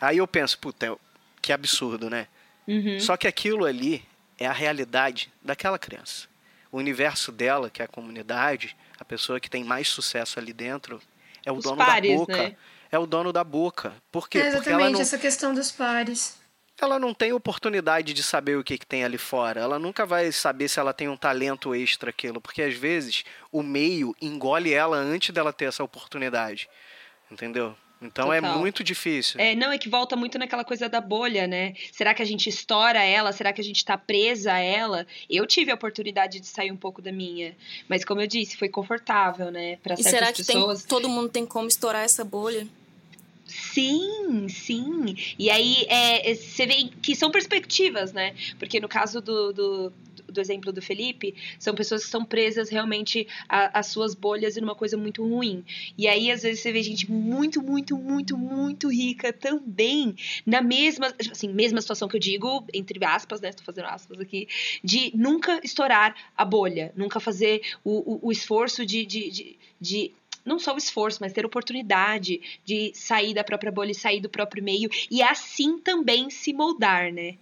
[0.00, 0.96] Aí eu penso, puta,
[1.40, 2.26] que absurdo, né?
[2.66, 3.00] Uhum.
[3.00, 4.04] Só que aquilo ali
[4.38, 6.28] é a realidade daquela criança.
[6.70, 11.00] O universo dela, que é a comunidade, a pessoa que tem mais sucesso ali dentro,
[11.44, 12.36] é o Os dono pares, da boca.
[12.36, 12.56] Né?
[12.90, 13.92] É o dono da boca.
[14.10, 14.38] Por quê?
[14.38, 16.38] É exatamente não, essa questão dos pares.
[16.80, 19.60] Ela não tem oportunidade de saber o que, que tem ali fora.
[19.60, 23.22] Ela nunca vai saber se ela tem um talento extra aquilo, porque às vezes
[23.52, 26.68] o meio engole ela antes dela ter essa oportunidade.
[27.30, 27.76] Entendeu?
[28.02, 28.56] Então é Total.
[28.56, 29.38] é muito difícil.
[29.38, 31.74] É, não, é que volta muito naquela coisa da bolha, né?
[31.92, 33.30] Será que a gente estoura ela?
[33.30, 35.06] Será que a gente tá presa a ela?
[35.28, 37.54] Eu tive a oportunidade de sair um pouco da minha.
[37.88, 39.76] Mas como eu disse, foi confortável, né?
[39.82, 40.80] Pra e será que pessoas.
[40.80, 42.66] Tem, todo mundo tem como estourar essa bolha?
[43.50, 45.16] Sim, sim.
[45.38, 48.34] E aí é, você vê que são perspectivas, né?
[48.58, 49.92] Porque no caso do, do,
[50.28, 54.76] do exemplo do Felipe, são pessoas que estão presas realmente às suas bolhas e numa
[54.76, 55.64] coisa muito ruim.
[55.98, 60.14] E aí, às vezes, você vê gente muito, muito, muito, muito rica também
[60.46, 63.48] na mesma, assim, mesma situação que eu digo, entre aspas, né?
[63.48, 64.46] Estou fazendo aspas aqui,
[64.82, 70.12] de nunca estourar a bolha, nunca fazer o, o, o esforço de, de, de, de
[70.44, 74.62] não só o esforço, mas ter oportunidade de sair da própria bolha sair do próprio
[74.62, 77.36] meio e assim também se moldar, né?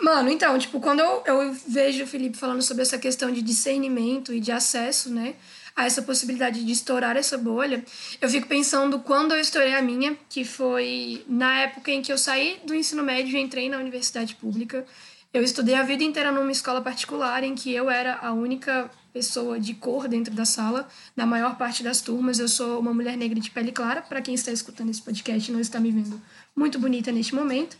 [0.00, 4.32] Mano, então, tipo, quando eu, eu vejo o Felipe falando sobre essa questão de discernimento
[4.32, 5.34] e de acesso, né,
[5.76, 7.84] a essa possibilidade de estourar essa bolha,
[8.20, 12.18] eu fico pensando quando eu estourei a minha, que foi na época em que eu
[12.18, 14.86] saí do ensino médio e entrei na universidade pública.
[15.32, 19.58] Eu estudei a vida inteira numa escola particular em que eu era a única pessoa
[19.58, 22.38] de cor dentro da sala, na maior parte das turmas.
[22.38, 25.60] Eu sou uma mulher negra de pele clara, para quem está escutando esse podcast não
[25.60, 26.20] está me vendo
[26.54, 27.76] muito bonita neste momento.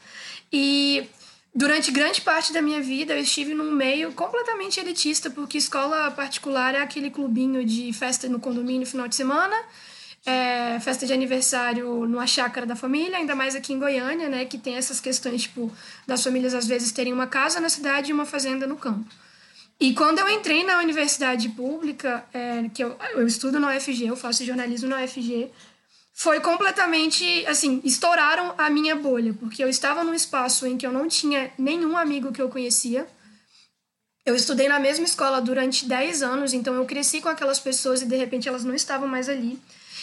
[0.52, 1.08] E
[1.52, 6.76] Durante grande parte da minha vida, eu estive num meio completamente elitista, porque escola particular
[6.76, 9.56] é aquele clubinho de festa no condomínio final de semana,
[10.24, 14.58] é, festa de aniversário numa chácara da família, ainda mais aqui em Goiânia, né, que
[14.58, 15.72] tem essas questões, tipo,
[16.06, 19.12] das famílias às vezes terem uma casa na cidade e uma fazenda no campo.
[19.80, 24.16] E quando eu entrei na universidade pública, é, que eu, eu estudo na UFG, eu
[24.16, 25.50] faço jornalismo na UFG,
[26.12, 30.92] foi completamente, assim, estouraram a minha bolha, porque eu estava num espaço em que eu
[30.92, 33.08] não tinha nenhum amigo que eu conhecia.
[34.26, 38.04] Eu estudei na mesma escola durante 10 anos, então eu cresci com aquelas pessoas e
[38.04, 39.58] de repente elas não estavam mais ali.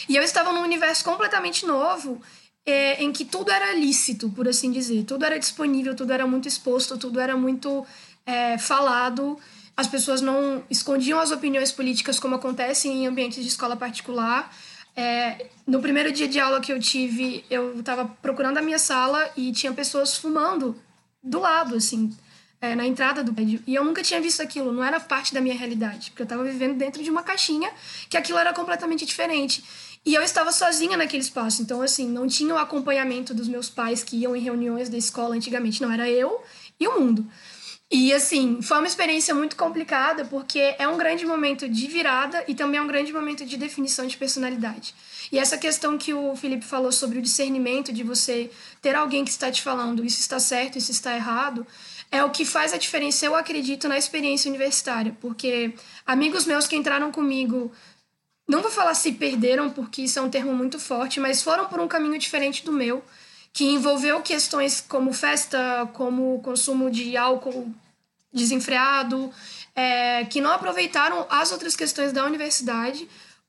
[0.08, 2.20] E eu estava num universo completamente novo,
[2.66, 5.04] é, em que tudo era lícito, por assim dizer.
[5.04, 7.86] Tudo era disponível, tudo era muito exposto, tudo era muito
[8.26, 9.38] é, falado.
[9.78, 14.52] As pessoas não escondiam as opiniões políticas como acontece em ambientes de escola particular.
[14.96, 19.30] É, no primeiro dia de aula que eu tive, eu estava procurando a minha sala
[19.36, 20.76] e tinha pessoas fumando
[21.22, 22.12] do lado, assim,
[22.60, 23.62] é, na entrada do prédio.
[23.68, 26.42] E eu nunca tinha visto aquilo, não era parte da minha realidade, porque eu estava
[26.42, 27.70] vivendo dentro de uma caixinha
[28.10, 29.62] que aquilo era completamente diferente.
[30.04, 34.02] E eu estava sozinha naquele espaço, então, assim, não tinha o acompanhamento dos meus pais
[34.02, 36.42] que iam em reuniões da escola antigamente, não, era eu
[36.80, 37.24] e o mundo.
[37.90, 42.54] E assim, foi uma experiência muito complicada porque é um grande momento de virada e
[42.54, 44.94] também é um grande momento de definição de personalidade.
[45.32, 48.50] E essa questão que o Felipe falou sobre o discernimento de você
[48.82, 51.66] ter alguém que está te falando isso está certo, isso está errado,
[52.10, 55.72] é o que faz a diferença, eu acredito, na experiência universitária, porque
[56.06, 57.72] amigos meus que entraram comigo
[58.46, 61.80] não vou falar se perderam, porque isso é um termo muito forte, mas foram por
[61.80, 63.02] um caminho diferente do meu
[63.52, 67.72] que envolveu questões como festa, como consumo de álcool
[68.32, 69.32] desenfreado,
[69.74, 73.08] é, que não aproveitaram as outras questões da universidade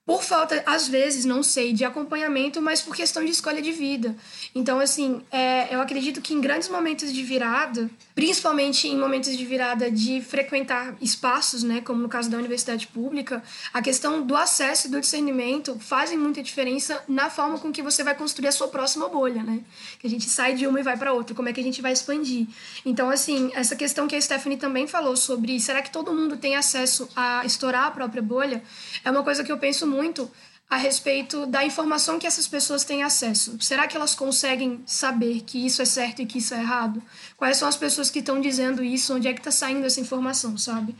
[0.09, 4.15] por falta, às vezes, não sei, de acompanhamento, mas por questão de escolha de vida.
[4.55, 9.45] Então, assim, é, eu acredito que em grandes momentos de virada, principalmente em momentos de
[9.45, 14.87] virada de frequentar espaços, né, como no caso da universidade pública, a questão do acesso
[14.87, 18.67] e do discernimento fazem muita diferença na forma com que você vai construir a sua
[18.67, 19.61] próxima bolha, né?
[19.99, 21.83] Que a gente sai de uma e vai para outra, como é que a gente
[21.83, 22.47] vai expandir.
[22.83, 26.55] Então, assim, essa questão que a Stephanie também falou sobre será que todo mundo tem
[26.55, 28.63] acesso a estourar a própria bolha,
[29.05, 30.31] é uma coisa que eu penso muito muito
[30.69, 33.59] a respeito da informação que essas pessoas têm acesso.
[33.59, 37.01] Será que elas conseguem saber que isso é certo e que isso é errado?
[37.35, 39.15] Quais são as pessoas que estão dizendo isso?
[39.15, 40.95] Onde é que está saindo essa informação, sabe?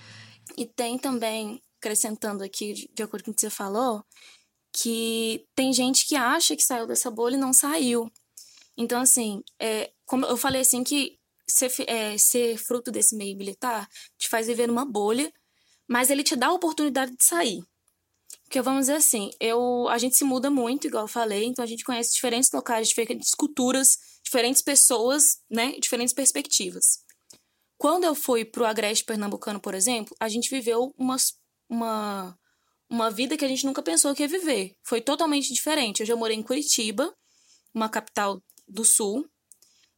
[0.57, 4.03] E tem também, acrescentando aqui, de acordo com o que você falou,
[4.73, 8.12] que tem gente que acha que saiu dessa bolha e não saiu.
[8.75, 13.88] Então, assim, é, como eu falei assim, que ser, é, ser fruto desse meio militar
[14.17, 15.31] te faz viver numa bolha,
[15.88, 17.62] mas ele te dá a oportunidade de sair.
[18.49, 21.67] Porque vamos dizer assim, eu, a gente se muda muito, igual eu falei, então a
[21.67, 27.03] gente conhece diferentes locais, diferentes culturas, diferentes pessoas, né, diferentes perspectivas.
[27.77, 31.15] Quando eu fui pro Agreste Pernambucano, por exemplo, a gente viveu uma,
[31.69, 32.35] uma,
[32.89, 34.75] uma vida que a gente nunca pensou que ia viver.
[34.81, 35.99] Foi totalmente diferente.
[35.99, 37.15] Eu já morei em Curitiba,
[37.71, 39.29] uma capital do sul.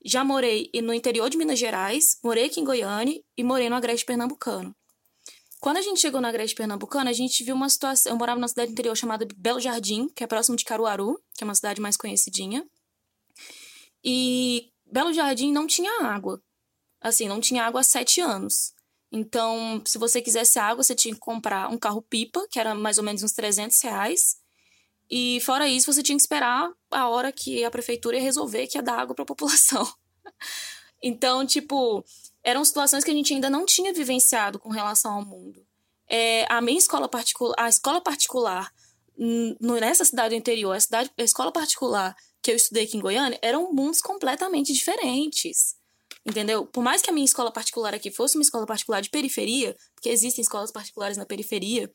[0.03, 4.05] Já morei no interior de Minas Gerais, morei aqui em Goiânia e morei no Agreste
[4.05, 4.75] Pernambucano.
[5.61, 8.11] Quando a gente chegou na Agreste Pernambucana, a gente viu uma situação.
[8.11, 11.45] Eu morava numa cidade interior chamada Belo Jardim, que é próximo de Caruaru, que é
[11.45, 12.65] uma cidade mais conhecidinha.
[14.03, 16.41] E Belo Jardim não tinha água.
[16.99, 18.73] Assim, não tinha água há sete anos.
[19.11, 23.03] Então, se você quisesse água, você tinha que comprar um carro-pipa, que era mais ou
[23.03, 24.37] menos uns 300 reais.
[25.11, 28.79] E fora isso, você tinha que esperar a hora que a prefeitura ia resolver que
[28.79, 29.87] ia dar água para a população.
[31.03, 32.03] então, tipo,
[32.43, 35.65] eram situações que a gente ainda não tinha vivenciado com relação ao mundo.
[36.09, 38.71] É, a minha escola particular, a escola particular
[39.59, 43.71] nessa cidade interior, a, cidade, a escola particular que eu estudei aqui em Goiânia, eram
[43.71, 45.75] mundos completamente diferentes.
[46.25, 46.65] Entendeu?
[46.65, 50.09] Por mais que a minha escola particular aqui fosse uma escola particular de periferia, porque
[50.09, 51.91] existem escolas particulares na periferia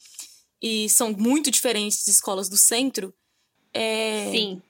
[0.61, 3.15] e são muito diferentes de escolas do centro.
[3.73, 4.31] É...
[4.31, 4.63] Sim.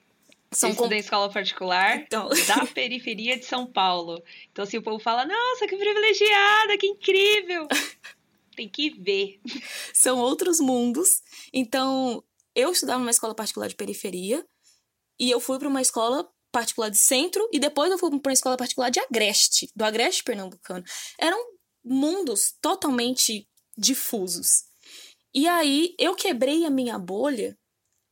[0.51, 0.91] São com...
[0.91, 2.29] em escola particular então...
[2.47, 4.21] da periferia de São Paulo.
[4.51, 7.67] Então, assim, o povo fala, nossa, que privilegiada, que incrível.
[8.55, 9.39] Tem que ver.
[9.93, 11.21] São outros mundos.
[11.53, 12.23] Então,
[12.55, 14.43] eu estudava numa escola particular de periferia
[15.19, 18.33] e eu fui para uma escola particular de centro e depois eu fui para uma
[18.33, 20.83] escola particular de Agreste, do Agreste pernambucano.
[21.19, 21.37] Eram
[21.83, 24.63] mundos totalmente difusos.
[25.33, 27.55] E aí eu quebrei a minha bolha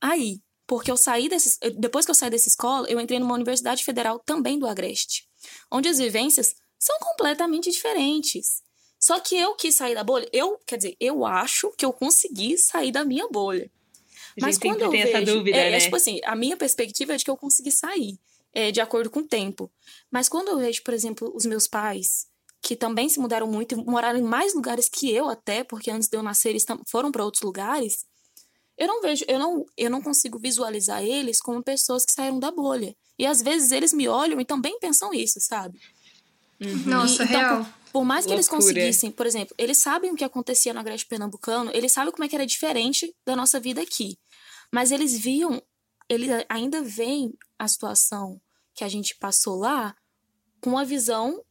[0.00, 3.84] aí, porque eu saí desse, depois que eu saí dessa escola, eu entrei numa universidade
[3.84, 5.28] federal também do Agreste,
[5.70, 8.62] onde as vivências são completamente diferentes.
[8.98, 12.58] Só que eu quis sair da bolha, eu, quer dizer, eu acho que eu consegui
[12.58, 13.70] sair da minha bolha.
[14.40, 15.76] Mas quando eu vejo, dúvida, é, é, né?
[15.76, 18.18] é, tipo assim, a minha perspectiva é de que eu consegui sair,
[18.52, 19.70] é, de acordo com o tempo.
[20.10, 22.26] Mas quando eu vejo, por exemplo, os meus pais,
[22.60, 26.08] que também se mudaram muito e moraram em mais lugares que eu até, porque antes
[26.08, 28.04] de eu nascer eles foram para outros lugares,
[28.78, 32.50] eu não vejo, eu não, eu não consigo visualizar eles como pessoas que saíram da
[32.50, 32.94] bolha.
[33.18, 35.80] E às vezes eles me olham e também pensam isso, sabe?
[36.60, 36.82] Uhum.
[36.86, 37.64] Nossa, então, real.
[37.64, 38.36] Por, por mais que Loucura.
[38.36, 42.24] eles conseguissem, por exemplo, eles sabem o que acontecia no Agreste Pernambucano, eles sabem como
[42.24, 44.18] é que era diferente da nossa vida aqui.
[44.72, 45.62] Mas eles viam,
[46.08, 48.40] eles ainda veem a situação
[48.74, 49.94] que a gente passou lá
[50.60, 51.42] com a visão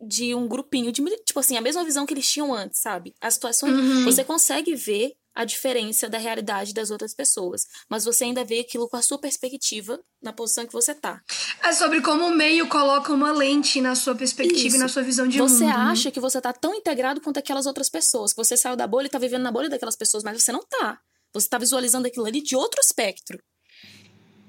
[0.00, 3.14] de um grupinho de tipo assim, a mesma visão que eles tinham antes, sabe?
[3.20, 4.04] As situações, uhum.
[4.04, 8.88] você consegue ver a diferença da realidade das outras pessoas, mas você ainda vê aquilo
[8.88, 11.20] com a sua perspectiva na posição que você tá.
[11.62, 14.76] É sobre como o meio coloca uma lente na sua perspectiva Isso.
[14.76, 15.58] e na sua visão de você mundo.
[15.58, 15.72] Você né?
[15.72, 16.10] acha né?
[16.12, 19.10] que você tá tão integrado quanto aquelas outras pessoas, que você saiu da bolha e
[19.10, 21.00] tá vivendo na bolha daquelas pessoas, mas você não tá.
[21.32, 23.38] Você tá visualizando aquilo ali de outro espectro.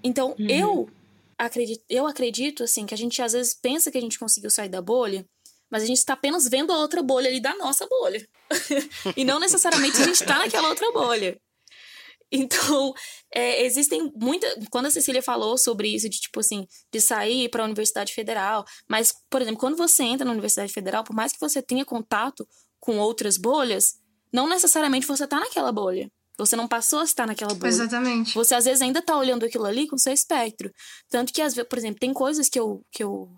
[0.03, 0.47] Então, uhum.
[0.47, 0.89] eu
[1.37, 4.69] acredito, eu acredito assim que a gente às vezes pensa que a gente conseguiu sair
[4.69, 5.25] da bolha,
[5.69, 8.27] mas a gente está apenas vendo a outra bolha ali da nossa bolha.
[9.15, 11.39] e não necessariamente a gente está naquela outra bolha.
[12.31, 12.93] Então,
[13.33, 14.55] é, existem muitas.
[14.69, 18.65] Quando a Cecília falou sobre isso, de tipo assim, de sair para a Universidade Federal,
[18.89, 22.47] mas, por exemplo, quando você entra na Universidade Federal, por mais que você tenha contato
[22.79, 23.99] com outras bolhas,
[24.33, 26.11] não necessariamente você está naquela bolha.
[26.37, 27.69] Você não passou a estar naquela bolha.
[27.69, 28.33] Exatamente.
[28.33, 30.69] Você às vezes ainda está olhando aquilo ali com seu espectro.
[31.09, 33.31] Tanto que, às vezes, por exemplo, tem coisas que eu, que eu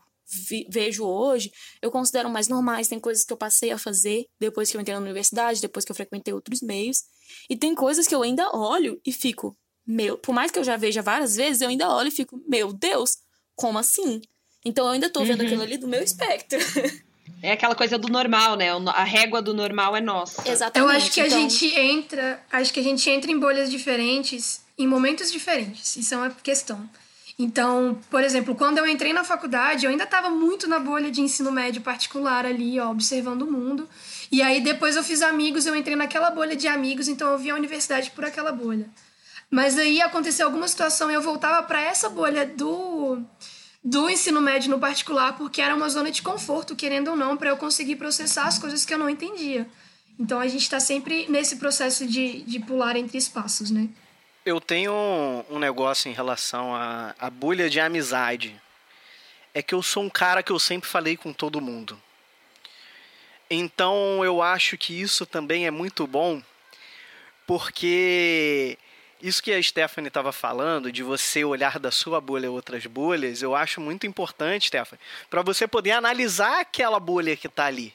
[0.69, 1.51] vejo hoje,
[1.81, 2.87] eu considero mais normais.
[2.87, 5.91] Tem coisas que eu passei a fazer depois que eu entrei na universidade, depois que
[5.91, 7.03] eu frequentei outros meios.
[7.49, 9.55] E tem coisas que eu ainda olho e fico,
[9.85, 12.73] meu, por mais que eu já veja várias vezes, eu ainda olho e fico, meu
[12.73, 13.17] Deus,
[13.55, 14.21] como assim?
[14.65, 15.45] Então eu ainda tô vendo uhum.
[15.45, 16.59] aquilo ali do meu espectro.
[17.41, 18.69] É aquela coisa do normal, né?
[18.87, 20.49] A régua do normal é nossa.
[20.49, 20.91] Exatamente.
[20.91, 21.37] Eu acho que então...
[21.37, 25.95] a gente entra, acho que a gente entra em bolhas diferentes em momentos diferentes.
[25.95, 26.89] Isso é uma questão.
[27.39, 31.21] Então, por exemplo, quando eu entrei na faculdade, eu ainda estava muito na bolha de
[31.21, 33.87] ensino médio particular ali, ó, observando o mundo.
[34.31, 37.51] E aí depois eu fiz amigos, eu entrei naquela bolha de amigos, então eu vi
[37.51, 38.89] a universidade por aquela bolha.
[39.51, 43.21] Mas aí aconteceu alguma situação e eu voltava para essa bolha do
[43.83, 47.51] do ensino médio no particular, porque era uma zona de conforto, querendo ou não, para
[47.51, 49.65] eu conseguir processar as coisas que eu não entendia.
[50.19, 53.87] Então a gente está sempre nesse processo de, de pular entre espaços, né?
[54.47, 54.93] Eu tenho
[55.49, 58.57] um, negócio em relação à, à bolha de amizade.
[59.53, 62.01] É que eu sou um cara que eu sempre falei com todo mundo.
[63.49, 66.41] Então eu acho que isso também é muito bom,
[67.45, 68.77] porque
[69.21, 73.53] isso que a Stephanie estava falando, de você olhar da sua bolha outras bolhas, eu
[73.53, 77.93] acho muito importante, Stephanie, para você poder analisar aquela bolha que está ali.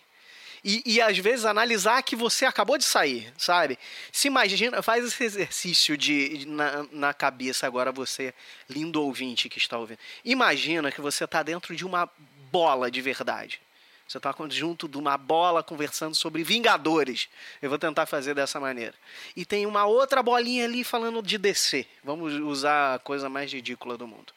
[0.65, 3.77] E, e às vezes analisar que você acabou de sair, sabe?
[4.13, 8.33] Se imagina, faz esse exercício de na, na cabeça agora você,
[8.69, 9.99] lindo ouvinte que está ouvindo.
[10.25, 12.09] Imagina que você está dentro de uma
[12.53, 13.61] bola de verdade.
[14.07, 17.29] Você está junto de uma bola conversando sobre Vingadores.
[17.63, 18.95] Eu vou tentar fazer dessa maneira.
[19.35, 21.87] E tem uma outra bolinha ali falando de DC.
[22.05, 24.33] Vamos usar a coisa mais ridícula do mundo.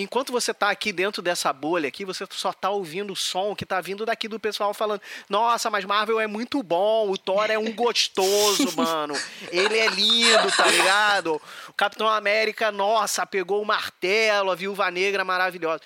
[0.00, 3.64] Enquanto você está aqui dentro dessa bolha aqui, você só está ouvindo o som que
[3.64, 7.58] está vindo daqui do pessoal falando: Nossa, mas Marvel é muito bom, o Thor é
[7.58, 9.14] um gostoso, mano.
[9.50, 11.42] Ele é lindo, tá ligado?
[11.66, 15.82] O Capitão América, nossa, pegou o martelo, a Viúva Negra maravilhosa.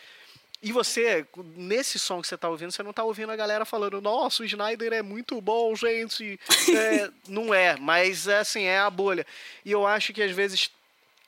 [0.62, 4.00] E você, nesse som que você está ouvindo, você não está ouvindo a galera falando,
[4.00, 6.38] nossa, o Snyder é muito bom, gente.
[6.68, 9.26] É, não é, mas assim, é a bolha.
[9.64, 10.70] E eu acho que às vezes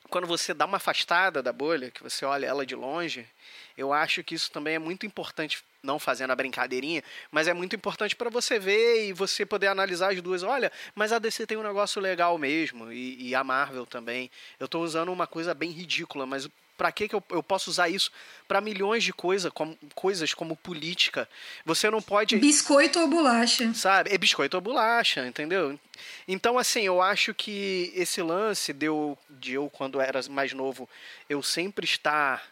[0.09, 3.27] quando você dá uma afastada da bolha, que você olha ela de longe,
[3.77, 7.75] eu acho que isso também é muito importante, não fazendo a brincadeirinha, mas é muito
[7.75, 10.43] importante para você ver e você poder analisar as duas.
[10.43, 14.31] Olha, mas a DC tem um negócio legal mesmo, e, e a Marvel também.
[14.59, 17.89] Eu estou usando uma coisa bem ridícula, mas para que, que eu, eu posso usar
[17.89, 18.11] isso
[18.47, 21.27] para milhões de coisa, como, coisas como política?
[21.65, 22.37] Você não pode.
[22.37, 23.73] Biscoito ou bolacha?
[23.73, 24.13] Sabe?
[24.13, 25.79] É biscoito ou bolacha, entendeu?
[26.27, 30.89] Então, assim, eu acho que esse lance deu de eu, quando era mais novo,
[31.29, 32.43] eu sempre estar.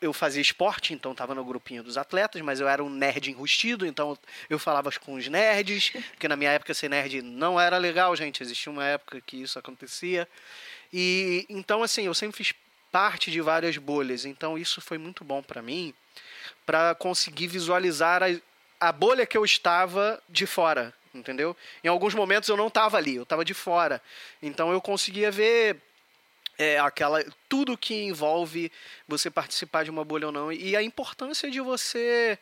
[0.00, 3.86] Eu fazia esporte, então estava no grupinho dos atletas, mas eu era um nerd enrustido,
[3.86, 4.16] então
[4.48, 8.42] eu falava com os nerds, porque na minha época ser nerd não era legal, gente.
[8.42, 10.28] Existia uma época que isso acontecia.
[10.92, 12.52] E então, assim, eu sempre fiz
[12.90, 14.24] parte de várias bolhas.
[14.24, 15.94] Então isso foi muito bom para mim,
[16.66, 18.26] para conseguir visualizar a,
[18.88, 21.56] a bolha que eu estava de fora, entendeu?
[21.82, 24.02] Em alguns momentos eu não estava ali, eu estava de fora.
[24.42, 25.76] Então eu conseguia ver
[26.60, 28.70] é, aquela tudo que envolve
[29.08, 32.38] você participar de uma bolha ou não e a importância de você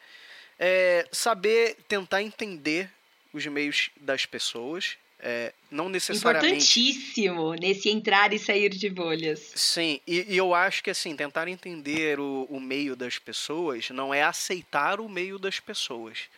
[0.59, 2.91] é, saber tentar entender
[3.33, 6.55] os meios das pessoas é, não necessariamente.
[6.55, 9.53] Importantíssimo nesse entrar e sair de bolhas.
[9.55, 14.13] Sim, e, e, eu acho que assim, tentar entender o, o meio das pessoas não
[14.13, 16.29] é aceitar o meio das pessoas.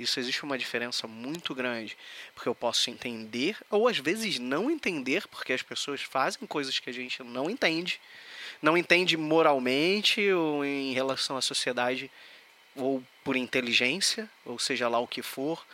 [0.00, 1.96] Isso existe uma diferença muito grande.
[2.34, 6.88] Porque eu posso entender, ou às vezes não entender, porque as pessoas fazem coisas que
[6.88, 8.00] a gente não entende.
[8.62, 12.10] Não entende moralmente ou em relação à sociedade
[12.74, 15.64] ou por inteligência, ou seja lá o que for.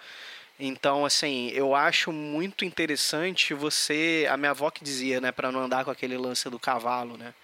[0.58, 4.26] Então, assim, eu acho muito interessante você.
[4.30, 7.34] A minha avó que dizia, né, para não andar com aquele lance do cavalo, né?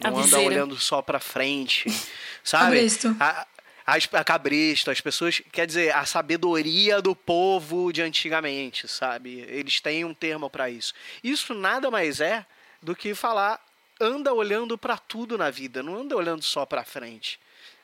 [0.00, 1.86] Não anda olhando só para frente,
[2.42, 2.78] sabe?
[3.20, 3.46] A,
[3.86, 9.44] a, a cabresto, as pessoas, quer dizer, a sabedoria do povo de antigamente, sabe?
[9.48, 10.94] Eles têm um termo para isso.
[11.22, 12.46] Isso nada mais é
[12.82, 13.60] do que falar
[14.00, 17.38] anda olhando para tudo na vida, não anda olhando só para frente.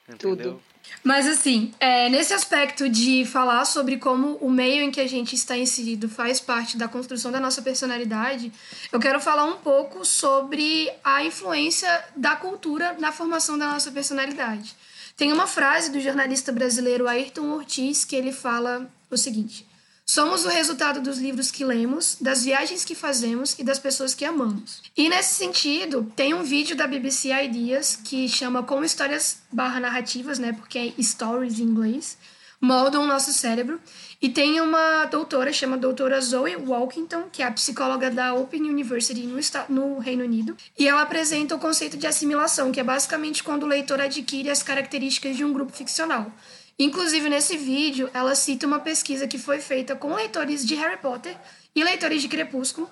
[0.09, 0.37] Entendeu?
[0.37, 0.63] Tudo.
[1.05, 5.35] Mas assim, é, nesse aspecto de falar sobre como o meio em que a gente
[5.35, 8.53] está inserido faz parte da construção da nossa personalidade,
[8.91, 14.75] eu quero falar um pouco sobre a influência da cultura na formação da nossa personalidade.
[15.21, 19.67] Tem uma frase do jornalista brasileiro Ayrton Ortiz que ele fala o seguinte:
[20.07, 24.25] Somos o resultado dos livros que lemos, das viagens que fazemos e das pessoas que
[24.25, 24.81] amamos.
[24.97, 30.39] E nesse sentido, tem um vídeo da BBC Ideas que chama Como Histórias barra Narrativas,
[30.39, 30.55] né?
[30.55, 32.17] Porque é Stories em inglês,
[32.61, 33.81] moldam o nosso cérebro.
[34.23, 39.27] E tem uma doutora, chama doutora Zoe Walkington, que é a psicóloga da Open University
[39.27, 39.39] no,
[39.69, 40.55] no Reino Unido.
[40.79, 44.63] E ela apresenta o conceito de assimilação, que é basicamente quando o leitor adquire as
[44.63, 46.31] características de um grupo ficcional.
[46.79, 51.37] Inclusive, nesse vídeo, ela cita uma pesquisa que foi feita com leitores de Harry Potter
[51.75, 52.91] e leitores de Crepúsculo.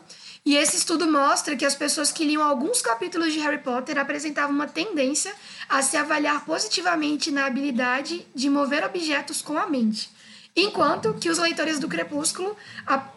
[0.48, 4.54] E esse estudo mostra que as pessoas que liam alguns capítulos de Harry Potter apresentavam
[4.54, 5.30] uma tendência
[5.68, 10.08] a se avaliar positivamente na habilidade de mover objetos com a mente.
[10.56, 12.56] Enquanto que os leitores do Crepúsculo,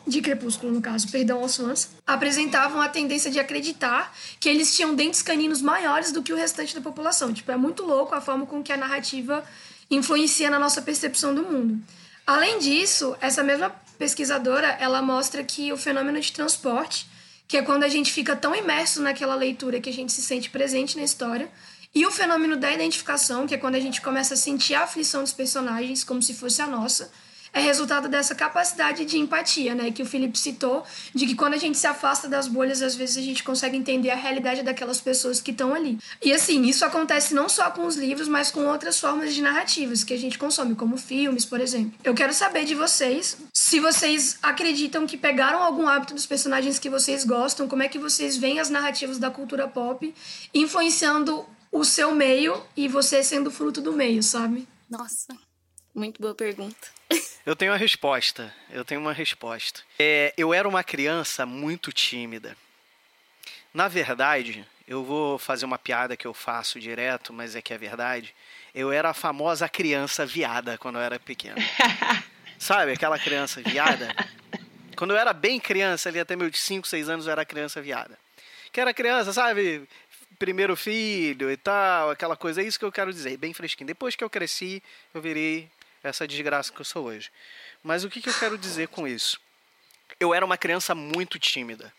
[0.05, 4.93] de Crepúsculo no caso, perdão aos fãs, apresentavam a tendência de acreditar que eles tinham
[4.93, 7.31] dentes caninos maiores do que o restante da população.
[7.31, 9.41] Tipo, é muito louco a forma com que a narrativa
[9.89, 11.81] influencia na nossa percepção do mundo.
[12.27, 17.09] Além disso, essa mesma pesquisadora, ela mostra que o fenômeno de transporte,
[17.51, 20.49] que é quando a gente fica tão imerso naquela leitura que a gente se sente
[20.49, 21.51] presente na história,
[21.93, 25.21] e o fenômeno da identificação, que é quando a gente começa a sentir a aflição
[25.21, 27.11] dos personagens como se fosse a nossa,
[27.53, 30.83] é resultado dessa capacidade de empatia, né, que o Felipe citou,
[31.13, 34.09] de que quando a gente se afasta das bolhas, às vezes a gente consegue entender
[34.09, 35.97] a realidade daquelas pessoas que estão ali.
[36.21, 40.03] E assim, isso acontece não só com os livros, mas com outras formas de narrativas
[40.03, 41.93] que a gente consome, como filmes, por exemplo.
[42.03, 46.89] Eu quero saber de vocês se vocês acreditam que pegaram algum hábito dos personagens que
[46.89, 50.13] vocês gostam, como é que vocês veem as narrativas da cultura pop
[50.53, 54.67] influenciando o seu meio e você sendo fruto do meio, sabe?
[54.89, 55.35] Nossa,
[55.95, 57.00] muito boa pergunta.
[57.45, 58.53] Eu tenho uma resposta.
[58.69, 59.81] Eu tenho uma resposta.
[59.97, 62.55] É, eu era uma criança muito tímida.
[63.73, 67.77] Na verdade, eu vou fazer uma piada que eu faço direto, mas é que é
[67.77, 68.35] verdade.
[68.75, 71.57] Eu era a famosa criança viada quando eu era pequeno.
[72.59, 74.13] Sabe, aquela criança viada?
[74.95, 78.19] Quando eu era bem criança, ali até meus 5, 6 anos, eu era criança viada.
[78.71, 79.87] Que era criança, sabe?
[80.37, 82.61] Primeiro filho e tal, aquela coisa.
[82.61, 83.87] É isso que eu quero dizer, bem fresquinho.
[83.87, 84.81] Depois que eu cresci,
[85.13, 85.69] eu virei
[86.03, 87.31] essa desgraça que eu sou hoje.
[87.83, 89.39] Mas o que, que eu quero dizer com isso?
[90.19, 91.93] Eu era uma criança muito tímida.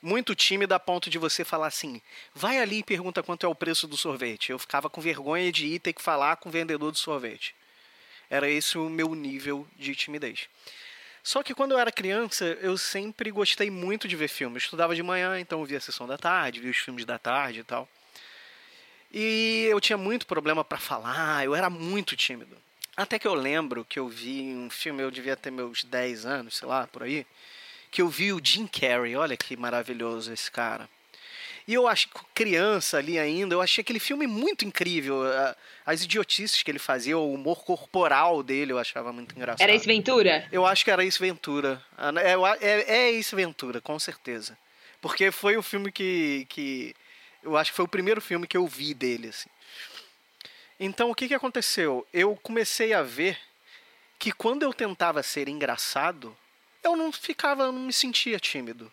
[0.00, 2.00] Muito tímida a ponto de você falar assim:
[2.34, 4.50] vai ali e pergunta quanto é o preço do sorvete.
[4.50, 7.54] Eu ficava com vergonha de ir ter que falar com o vendedor do sorvete.
[8.30, 10.48] Era esse o meu nível de timidez.
[11.22, 14.62] Só que quando eu era criança, eu sempre gostei muito de ver filmes.
[14.62, 17.18] Eu estudava de manhã, então eu via a sessão da tarde, via os filmes da
[17.18, 17.88] tarde e tal.
[19.12, 22.56] E eu tinha muito problema para falar, eu era muito tímido.
[22.98, 26.56] Até que eu lembro que eu vi um filme, eu devia ter meus 10 anos,
[26.56, 27.24] sei lá, por aí,
[27.92, 30.90] que eu vi o Jim Carrey, olha que maravilhoso esse cara.
[31.64, 35.20] E eu acho que criança ali ainda, eu achei aquele filme muito incrível.
[35.86, 39.62] As idiotices que ele fazia, o humor corporal dele eu achava muito engraçado.
[39.62, 40.48] Era Ace Ventura?
[40.50, 41.80] Eu acho que era Ace Ventura.
[42.60, 44.58] É, é, é Ace Ventura, com certeza.
[45.00, 46.96] Porque foi o filme que, que.
[47.44, 49.48] Eu acho que foi o primeiro filme que eu vi dele, assim.
[50.80, 52.06] Então o que, que aconteceu?
[52.12, 53.38] Eu comecei a ver
[54.18, 56.36] que quando eu tentava ser engraçado,
[56.82, 58.90] eu não ficava, não me sentia tímido.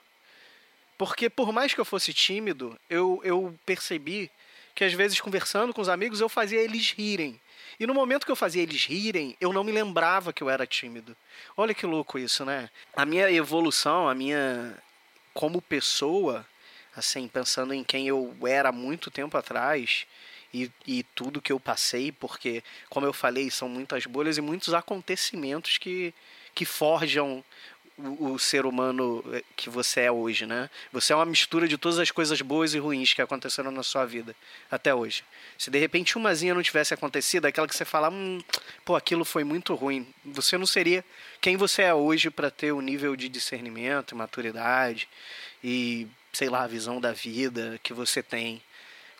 [0.97, 4.31] Porque por mais que eu fosse tímido, eu, eu percebi
[4.73, 7.39] que às vezes conversando com os amigos eu fazia eles rirem.
[7.79, 10.65] E no momento que eu fazia eles rirem, eu não me lembrava que eu era
[10.65, 11.15] tímido.
[11.55, 12.69] Olha que louco isso, né?
[12.95, 14.75] A minha evolução, a minha
[15.33, 16.45] como pessoa,
[16.95, 20.07] assim, pensando em quem eu era muito tempo atrás,
[20.55, 24.73] e, e tudo que eu passei, porque, como eu falei, são muitas bolhas e muitos
[24.73, 26.13] acontecimentos que,
[26.53, 27.43] que forjam
[27.97, 30.69] o, o, ser humano eh, que você é hoje, né?
[30.91, 34.05] Você é uma mistura de todas as coisas boas e ruins que aconteceram na sua
[34.05, 34.35] vida
[34.69, 35.23] até hoje.
[35.57, 38.41] Se de repente umazinha não tivesse acontecido, aquela que você fala, hum,
[38.83, 41.05] pô, aquilo foi muito ruim, você não seria
[41.39, 45.07] quem você é hoje para ter o nível de discernimento, maturidade
[45.63, 48.61] e, sei lá, a visão da vida que você tem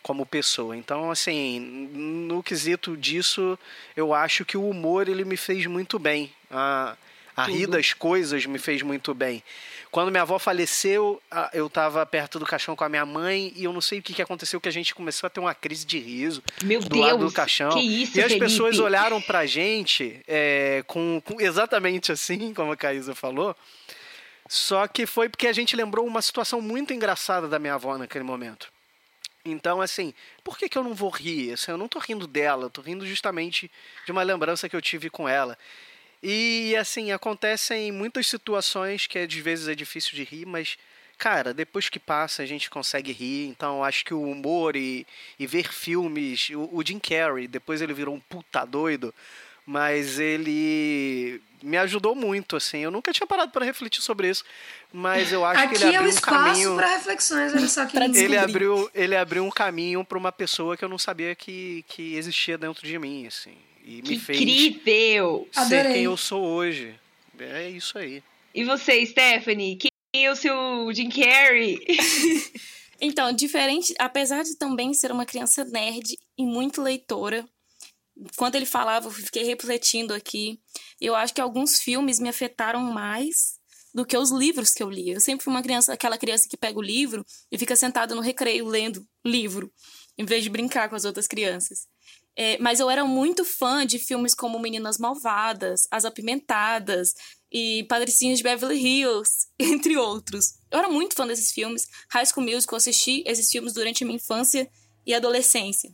[0.06, 0.78] como pessoa.
[0.78, 3.58] Então, assim, no quesito disso,
[3.97, 6.32] eu acho que o humor ele me fez muito bem.
[6.51, 6.95] A,
[7.36, 9.41] a rir das coisas me fez muito bem.
[9.89, 11.20] Quando minha avó faleceu,
[11.51, 14.14] eu estava perto do caixão com a minha mãe e eu não sei o que,
[14.14, 17.03] que aconteceu, que a gente começou a ter uma crise de riso Meu do Deus,
[17.03, 17.72] lado do caixão.
[17.72, 18.45] Que isso, e as Felipe?
[18.45, 23.56] pessoas olharam pra gente é, com, com exatamente assim, como a Caísa falou.
[24.47, 28.24] Só que foi porque a gente lembrou uma situação muito engraçada da minha avó naquele
[28.24, 28.74] momento.
[29.46, 30.12] Então, assim,
[30.43, 31.54] por que, que eu não vou rir?
[31.54, 33.72] Assim, eu não tô rindo dela, eu tô rindo justamente
[34.04, 35.56] de uma lembrança que eu tive com ela.
[36.22, 40.80] E, assim, acontecem muitas situações que às vezes é difícil de rir, mas,
[41.20, 43.48] cara, depois que passa a gente consegue rir.
[43.48, 45.06] Então, acho que o humor e,
[45.38, 46.50] e ver filmes.
[46.50, 49.14] O, o Jim Carrey, depois ele virou um puta doido,
[49.66, 52.80] mas ele me ajudou muito, assim.
[52.80, 54.43] Eu nunca tinha parado para refletir sobre isso,
[54.93, 56.76] mas eu acho Aqui que ele é o abriu um espaço caminho.
[56.76, 57.97] para reflexões, olha só que.
[57.97, 62.16] Ele abriu, ele abriu um caminho para uma pessoa que eu não sabia que, que
[62.16, 63.55] existia dentro de mim, assim.
[63.84, 65.47] E Que me fez incrível!
[65.51, 65.93] ser Adorei.
[65.93, 66.95] quem eu sou hoje.
[67.39, 68.24] É isso aí.
[68.53, 69.76] E você, Stephanie?
[69.78, 71.80] Quem é o seu Jim Carrey?
[73.01, 77.45] Então, diferente, apesar de também ser uma criança nerd e muito leitora,
[78.38, 80.59] quando ele falava, eu fiquei refletindo aqui.
[80.99, 83.59] Eu acho que alguns filmes me afetaram mais
[83.93, 85.11] do que os livros que eu li.
[85.11, 88.22] Eu sempre fui uma criança, aquela criança que pega o livro e fica sentada no
[88.22, 89.72] recreio lendo livro,
[90.18, 91.88] em vez de brincar com as outras crianças.
[92.38, 97.13] É, mas eu era muito fã de filmes como Meninas Malvadas, As Apimentadas
[97.49, 100.55] e Patricinhos de Beverly Hills, entre outros.
[100.70, 101.88] Eu era muito fã desses filmes.
[102.11, 104.70] High School Musical, assisti esses filmes durante a minha infância
[105.05, 105.89] e adolescência.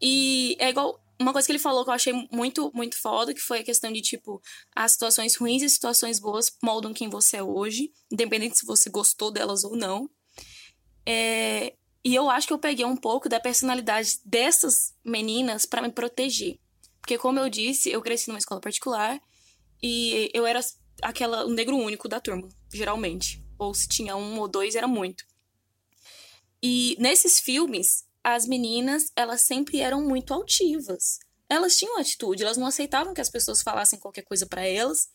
[0.00, 3.40] E é igual uma coisa que ele falou que eu achei muito, muito foda, que
[3.40, 4.40] foi a questão de, tipo,
[4.74, 9.30] as situações ruins e situações boas moldam quem você é hoje, independente se você gostou
[9.30, 10.10] delas ou não.
[11.06, 11.74] É,
[12.04, 16.58] e eu acho que eu peguei um pouco da personalidade dessas meninas para me proteger.
[17.00, 19.20] Porque, como eu disse, eu cresci numa escola particular
[19.82, 20.60] e eu era
[21.02, 23.42] aquela, o negro único da turma, geralmente.
[23.58, 25.24] Ou se tinha um ou dois, era muito.
[26.62, 31.20] E nesses filmes, as meninas, elas sempre eram muito altivas.
[31.48, 35.06] Elas tinham atitude, elas não aceitavam que as pessoas falassem qualquer coisa para elas.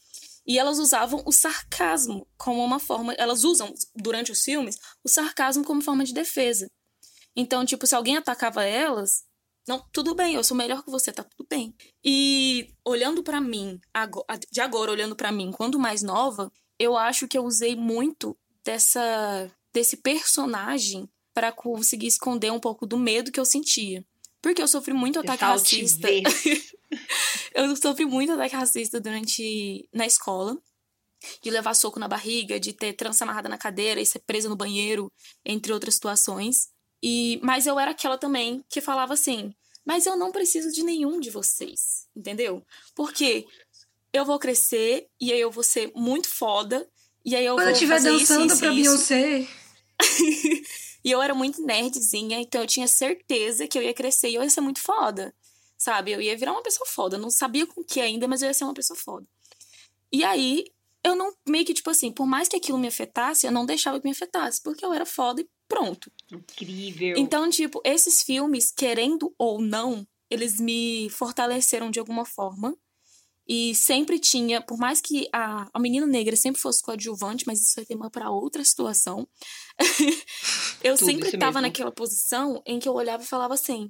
[0.48, 3.14] E elas usavam o sarcasmo como uma forma.
[3.16, 6.72] Elas usam, durante os filmes, o sarcasmo como forma de defesa.
[7.36, 9.26] Então, tipo, se alguém atacava elas,
[9.68, 11.76] não, tudo bem, eu sou melhor que você, tá tudo bem.
[12.02, 13.78] E olhando para mim,
[14.50, 16.50] de agora olhando para mim, quando mais nova,
[16.80, 22.98] eu acho que eu usei muito dessa desse personagem para conseguir esconder um pouco do
[22.98, 24.04] medo que eu sentia.
[24.42, 26.08] Porque eu sofri muito ataque Essa racista.
[27.54, 30.58] eu sofri muito ataque racista durante na escola.
[31.44, 34.56] De levar soco na barriga, de ter trança amarrada na cadeira e ser presa no
[34.56, 35.12] banheiro,
[35.46, 36.70] entre outras situações.
[37.02, 39.54] E mas eu era aquela também que falava assim:
[39.86, 42.66] "Mas eu não preciso de nenhum de vocês", entendeu?
[42.96, 43.46] Porque
[44.12, 46.90] eu vou crescer e aí eu vou ser muito foda
[47.24, 48.82] e aí eu Quando vou eu estiver dançando isso, pra isso.
[48.82, 49.48] Beyoncé,
[51.04, 54.44] E eu era muito nerdzinha, então eu tinha certeza que eu ia crescer e eu
[54.44, 55.34] ia ser muito foda.
[55.78, 56.12] Sabe?
[56.12, 57.16] Eu ia virar uma pessoa foda.
[57.16, 59.26] Eu não sabia com o que ainda, mas eu ia ser uma pessoa foda.
[60.12, 60.66] E aí,
[61.04, 61.34] eu não.
[61.48, 64.12] Meio que, tipo assim, por mais que aquilo me afetasse, eu não deixava que me
[64.12, 66.12] afetasse, porque eu era foda e pronto.
[66.32, 67.16] Incrível.
[67.18, 72.78] Então, tipo, esses filmes, querendo ou não, eles me fortaleceram de alguma forma.
[73.48, 77.80] E sempre tinha, por mais que a, a menina negra sempre fosse coadjuvante, mas isso
[77.80, 79.28] é tema para outra situação.
[80.84, 81.62] eu Tudo sempre isso tava mesmo.
[81.68, 83.90] naquela posição em que eu olhava e falava assim: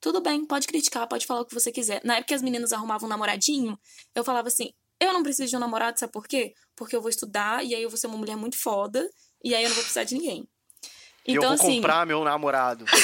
[0.00, 2.00] tudo bem, pode criticar, pode falar o que você quiser.
[2.04, 3.78] Na época que as meninas arrumavam um namoradinho,
[4.14, 4.70] eu falava assim:
[5.00, 6.52] eu não preciso de um namorado, sabe por quê?
[6.74, 9.08] Porque eu vou estudar e aí eu vou ser uma mulher muito foda
[9.44, 10.48] e aí eu não vou precisar de ninguém.
[11.26, 12.84] E eu Então, vou assim, comprar meu namorado.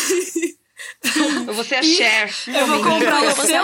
[1.47, 2.35] Eu vou ser a Cher.
[2.49, 3.61] eu vou comprar o seu ser-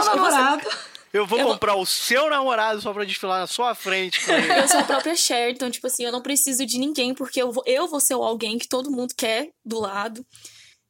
[1.13, 1.39] eu vou.
[1.39, 4.21] Eu Eu vou- comprar o seu namorado só pra desfilar na sua frente.
[4.65, 7.51] Eu sou a própria Cher, então, tipo assim, eu não preciso de ninguém, porque eu
[7.53, 10.25] vou, eu vou ser o alguém que todo mundo quer do lado.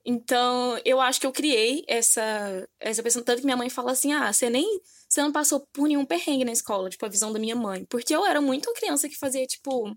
[0.05, 3.25] Então, eu acho que eu criei essa, essa pessoa.
[3.25, 4.81] Tanto que minha mãe fala assim: ah, você nem.
[5.09, 7.85] Você não passou por nenhum perrengue na escola, tipo, a visão da minha mãe.
[7.89, 9.91] Porque eu era muito uma criança que fazia, tipo,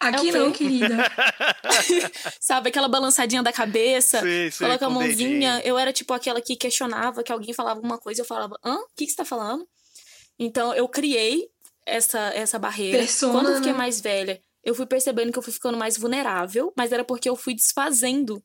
[0.00, 0.58] Aqui É não, quê?
[0.64, 0.96] querida.
[2.40, 5.56] sabe, aquela balançadinha da cabeça, Sei, sei, coloca a mãozinha.
[5.56, 5.68] dedinho.
[5.68, 8.76] Eu era, tipo, aquela que questionava que alguém falava alguma coisa, eu falava, hã?
[8.76, 9.66] O que, que você tá falando?
[10.38, 11.48] Então, eu criei
[11.84, 12.98] essa, essa barreira.
[12.98, 13.78] Persona, Quando eu fiquei né?
[13.78, 17.36] mais velha, eu fui percebendo que eu fui ficando mais vulnerável, mas era porque eu
[17.36, 18.42] fui desfazendo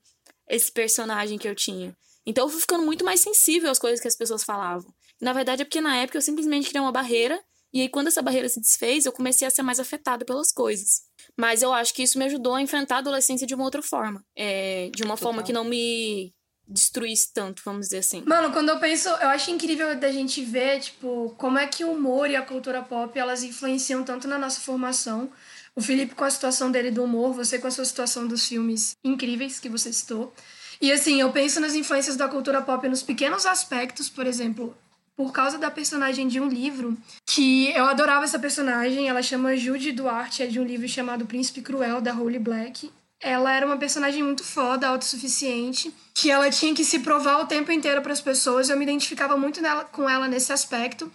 [0.49, 1.95] esse personagem que eu tinha.
[2.25, 4.93] Então, eu fui ficando muito mais sensível às coisas que as pessoas falavam.
[5.21, 7.39] Na verdade, é porque na época eu simplesmente criei uma barreira
[7.75, 11.01] E aí, quando essa barreira se desfez, eu comecei a ser mais afetada pelas coisas.
[11.35, 14.23] Mas eu acho que isso me ajudou a enfrentar a adolescência de uma outra forma.
[14.33, 15.33] É, de uma Total.
[15.33, 16.33] forma que não me
[16.65, 18.23] destruísse tanto, vamos dizer assim.
[18.25, 21.91] Mano, quando eu penso, eu acho incrível da gente ver, tipo, como é que o
[21.91, 25.29] humor e a cultura pop, elas influenciam tanto na nossa formação.
[25.75, 28.95] O Felipe com a situação dele do humor, você com a sua situação dos filmes
[29.03, 30.33] incríveis que você citou.
[30.79, 34.73] E assim, eu penso nas influências da cultura pop nos pequenos aspectos, por exemplo,
[35.15, 39.91] por causa da personagem de um livro que eu adorava essa personagem, ela chama Judy
[39.91, 42.91] Duarte, é de um livro chamado Príncipe Cruel da Holly Black
[43.25, 47.71] ela era uma personagem muito foda, autossuficiente, que ela tinha que se provar o tempo
[47.71, 48.69] inteiro para as pessoas.
[48.69, 51.11] Eu me identificava muito nela, com ela nesse aspecto.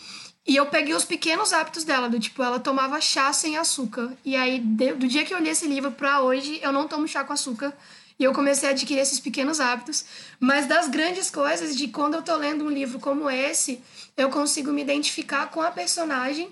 [0.46, 4.12] E eu peguei os pequenos hábitos dela, do tipo, ela tomava chá sem açúcar.
[4.24, 7.22] E aí, do dia que eu li esse livro para hoje, eu não tomo chá
[7.22, 7.72] com açúcar.
[8.20, 10.04] E eu comecei a adquirir esses pequenos hábitos.
[10.38, 13.80] Mas das grandes coisas, de quando eu tô lendo um livro como esse,
[14.14, 16.50] eu consigo me identificar com a personagem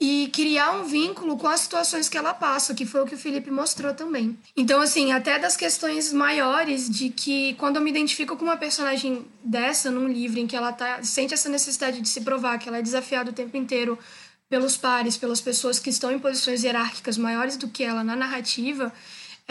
[0.00, 3.18] e criar um vínculo com as situações que ela passa, que foi o que o
[3.18, 4.36] Felipe mostrou também.
[4.56, 9.24] Então, assim, até das questões maiores de que quando eu me identifico com uma personagem
[9.44, 12.78] dessa num livro em que ela tá, sente essa necessidade de se provar, que ela
[12.78, 13.98] é desafiada o tempo inteiro
[14.48, 18.92] pelos pares, pelas pessoas que estão em posições hierárquicas maiores do que ela na narrativa,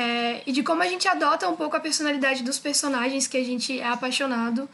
[0.01, 3.43] é, e de como a gente adota um pouco a personalidade dos personagens que a
[3.43, 4.67] gente é apaixonado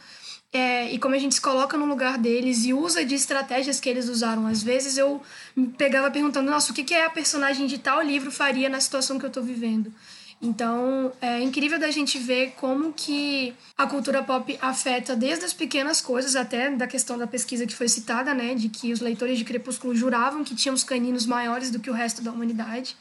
[0.50, 3.88] é, e como a gente se coloca no lugar deles e usa de estratégias que
[3.88, 4.46] eles usaram.
[4.46, 5.20] Às vezes eu
[5.54, 9.18] me pegava perguntando, nossa, o que, que a personagem de tal livro faria na situação
[9.18, 9.92] que eu estou vivendo?
[10.40, 16.00] Então, é incrível da gente ver como que a cultura pop afeta desde as pequenas
[16.00, 19.44] coisas até da questão da pesquisa que foi citada, né, de que os leitores de
[19.44, 22.96] Crepúsculo juravam que tinham os caninos maiores do que o resto da humanidade,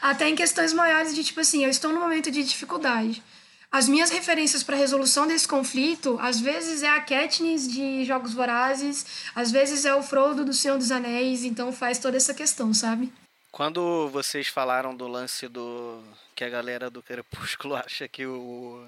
[0.00, 3.22] até em questões maiores de tipo assim, eu estou num momento de dificuldade.
[3.70, 9.06] As minhas referências para resolução desse conflito, às vezes é a Katniss de Jogos Vorazes,
[9.34, 13.10] às vezes é o Frodo do Senhor dos Anéis, então faz toda essa questão, sabe?
[13.50, 16.02] Quando vocês falaram do lance do
[16.34, 18.86] que a galera do Crepúsculo acha que o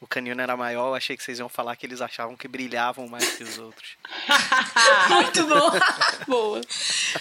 [0.00, 3.06] o canino era maior, eu achei que vocês iam falar que eles achavam que brilhavam
[3.06, 3.98] mais que os outros.
[5.10, 5.70] muito bom.
[6.26, 6.60] Boa.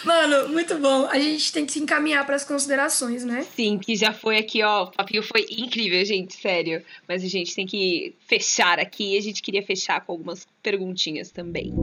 [0.05, 1.05] Mano, muito bom.
[1.07, 3.45] A gente tem que se encaminhar para as considerações, né?
[3.53, 4.84] Sim, que já foi aqui, ó.
[4.84, 6.82] O papinho foi incrível, gente, sério.
[7.05, 9.17] Mas a gente tem que fechar aqui.
[9.17, 11.73] A gente queria fechar com algumas perguntinhas também.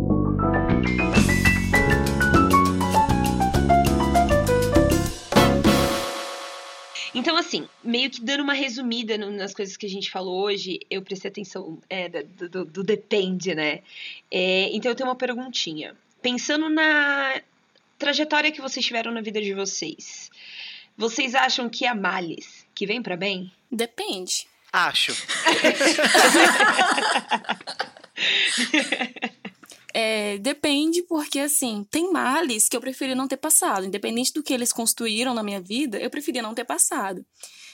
[7.27, 11.03] Então, assim, meio que dando uma resumida nas coisas que a gente falou hoje, eu
[11.03, 13.81] prestei atenção é, do, do, do, depende, né?
[14.31, 15.97] É, então, eu tenho uma perguntinha.
[16.23, 17.43] Pensando na
[17.99, 20.31] trajetória que vocês tiveram na vida de vocês,
[20.97, 23.51] vocês acham que há males que vem para bem?
[23.73, 24.47] Depende.
[24.73, 25.13] Acho.
[29.99, 33.87] É, depende, porque assim, tem males que eu preferi não ter passado.
[33.87, 37.25] Independente do que eles construíram na minha vida, eu preferia não ter passado.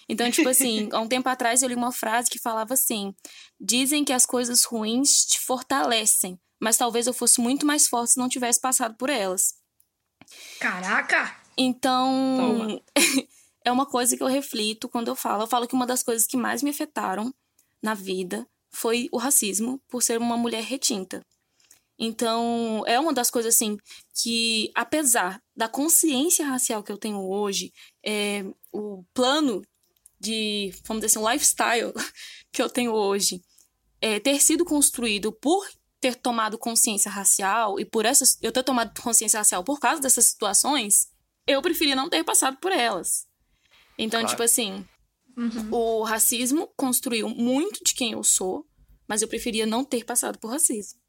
[0.09, 3.13] Então, tipo assim, há um tempo atrás eu li uma frase que falava assim:
[3.61, 8.21] dizem que as coisas ruins te fortalecem, mas talvez eu fosse muito mais forte se
[8.21, 9.57] não tivesse passado por elas.
[10.61, 11.35] Caraca!
[11.59, 12.81] Então,
[13.67, 15.43] é uma coisa que eu reflito quando eu falo.
[15.43, 17.35] Eu falo que uma das coisas que mais me afetaram
[17.83, 21.21] na vida foi o racismo por ser uma mulher retinta.
[22.05, 23.79] Então, é uma das coisas assim
[24.13, 27.73] que, apesar da consciência racial que eu tenho hoje,
[28.05, 29.63] é, o plano
[30.19, 31.93] de, vamos dizer assim, um lifestyle
[32.51, 33.41] que eu tenho hoje,
[34.01, 35.65] é, ter sido construído por
[36.01, 40.27] ter tomado consciência racial e por essas, eu ter tomado consciência racial por causa dessas
[40.27, 41.09] situações,
[41.47, 43.29] eu preferia não ter passado por elas.
[43.97, 44.29] Então, claro.
[44.29, 44.85] tipo assim,
[45.37, 45.69] uhum.
[45.71, 48.67] o racismo construiu muito de quem eu sou,
[49.07, 51.02] mas eu preferia não ter passado por racismo.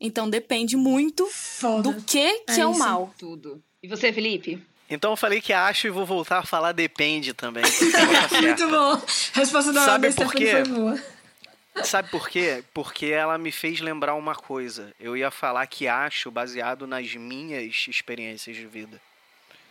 [0.00, 1.92] Então depende muito Foda.
[1.92, 3.14] do que, que é, é o mal.
[3.18, 3.62] Tudo.
[3.82, 4.60] E você, Felipe?
[4.88, 7.64] Então eu falei que acho e vou voltar a falar depende também.
[8.42, 9.02] muito bom.
[9.32, 10.52] Resposta da Sabe por quê?
[11.82, 12.62] Sabe por quê?
[12.74, 14.92] Porque ela me fez lembrar uma coisa.
[15.00, 19.00] Eu ia falar que acho baseado nas minhas experiências de vida.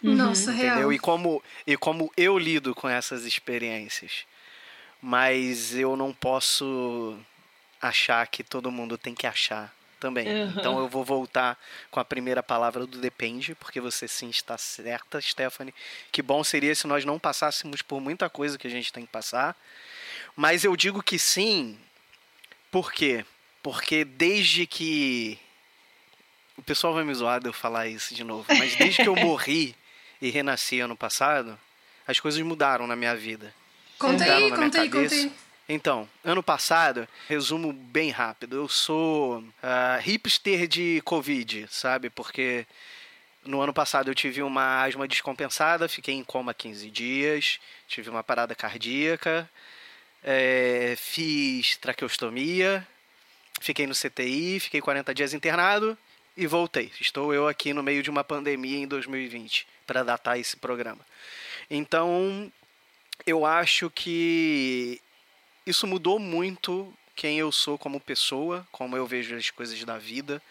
[0.04, 0.16] Uhum.
[0.16, 0.76] Nossa, Entendeu?
[0.76, 0.94] real.
[0.94, 4.26] E como, e como eu lido com essas experiências.
[5.00, 7.18] Mas eu não posso
[7.80, 10.28] achar que todo mundo tem que achar também.
[10.28, 10.54] Uhum.
[10.58, 11.58] Então eu vou voltar
[11.92, 15.74] com a primeira palavra do depende, porque você sim está certa, Stephanie.
[16.12, 19.12] Que bom seria se nós não passássemos por muita coisa que a gente tem que
[19.12, 19.56] passar.
[20.36, 21.78] Mas eu digo que sim,
[22.72, 23.24] por quê?
[23.62, 25.40] Porque desde que.
[26.58, 29.16] O pessoal vai me zoar de eu falar isso de novo, mas desde que eu
[29.16, 29.76] morri
[30.22, 31.58] e renasci ano passado,
[32.08, 33.54] as coisas mudaram na minha vida.
[33.98, 35.32] Conta aí, conta aí, conta aí.
[35.70, 42.10] Então, ano passado, resumo bem rápido, eu sou uh, hipster de Covid, sabe?
[42.10, 42.66] Porque
[43.44, 48.24] No ano passado eu tive uma asma descompensada, fiquei em coma 15 dias, tive uma
[48.24, 49.50] parada cardíaca,
[50.24, 52.88] é, fiz traqueostomia,
[53.60, 55.98] fiquei no CTI, fiquei 40 dias internado
[56.38, 56.92] e voltei.
[57.00, 61.06] Estou eu aqui no meio de uma pandemia em 2020 para datar esse programa.
[61.70, 62.52] Então,
[63.26, 65.02] eu acho que
[65.66, 70.42] isso mudou muito quem eu sou como pessoa, como eu vejo as coisas da vida,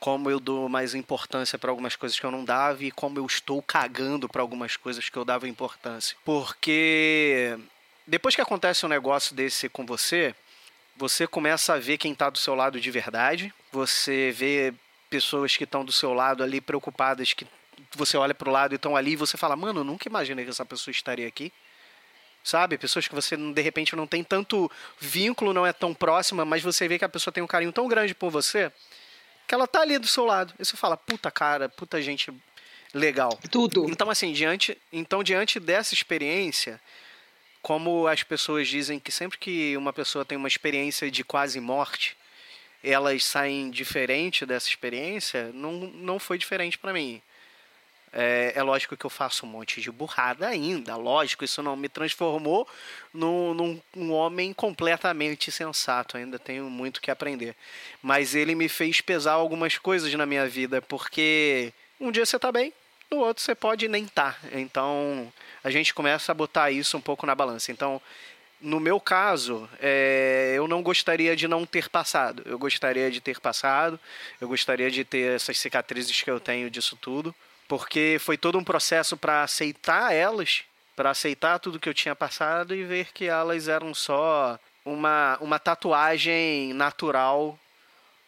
[0.00, 3.26] como eu dou mais importância para algumas coisas que eu não dava e como eu
[3.26, 6.16] estou cagando para algumas coisas que eu dava importância.
[6.24, 7.58] Porque
[8.06, 10.34] depois que acontece um negócio desse com você,
[10.96, 14.74] você começa a ver quem está do seu lado de verdade, você vê
[15.08, 17.46] pessoas que estão do seu lado ali preocupadas que
[17.94, 20.44] você olha para o lado e estão ali e você fala, mano, eu nunca imaginei
[20.44, 21.52] que essa pessoa estaria aqui.
[22.42, 22.78] Sabe?
[22.78, 26.88] Pessoas que você de repente não tem tanto vínculo, não é tão próxima, mas você
[26.88, 28.72] vê que a pessoa tem um carinho tão grande por você
[29.46, 30.54] que ela tá ali do seu lado.
[30.58, 32.32] E você fala, puta cara, puta gente
[32.94, 33.38] legal.
[33.50, 33.88] Tudo.
[33.90, 36.80] Então, assim, diante, então, diante dessa experiência,
[37.62, 42.16] como as pessoas dizem que sempre que uma pessoa tem uma experiência de quase morte,
[42.82, 47.20] elas saem diferente dessa experiência, não, não foi diferente para mim.
[48.12, 51.88] É, é, lógico que eu faço um monte de burrada ainda, lógico, isso não me
[51.88, 52.66] transformou
[53.14, 57.54] num, num um homem completamente sensato, ainda tenho muito que aprender.
[58.02, 62.50] Mas ele me fez pesar algumas coisas na minha vida, porque um dia você tá
[62.50, 62.72] bem,
[63.08, 64.06] no outro você pode nem.
[64.06, 64.36] Tá.
[64.52, 65.32] Então
[65.62, 67.70] a gente começa a botar isso um pouco na balança.
[67.70, 68.02] Então,
[68.60, 72.42] no meu caso, é, eu não gostaria de não ter passado.
[72.44, 74.00] Eu gostaria de ter passado,
[74.40, 77.32] eu gostaria de ter essas cicatrizes que eu tenho disso tudo
[77.70, 80.64] porque foi todo um processo para aceitar elas,
[80.96, 85.56] para aceitar tudo que eu tinha passado e ver que elas eram só uma, uma
[85.56, 87.56] tatuagem natural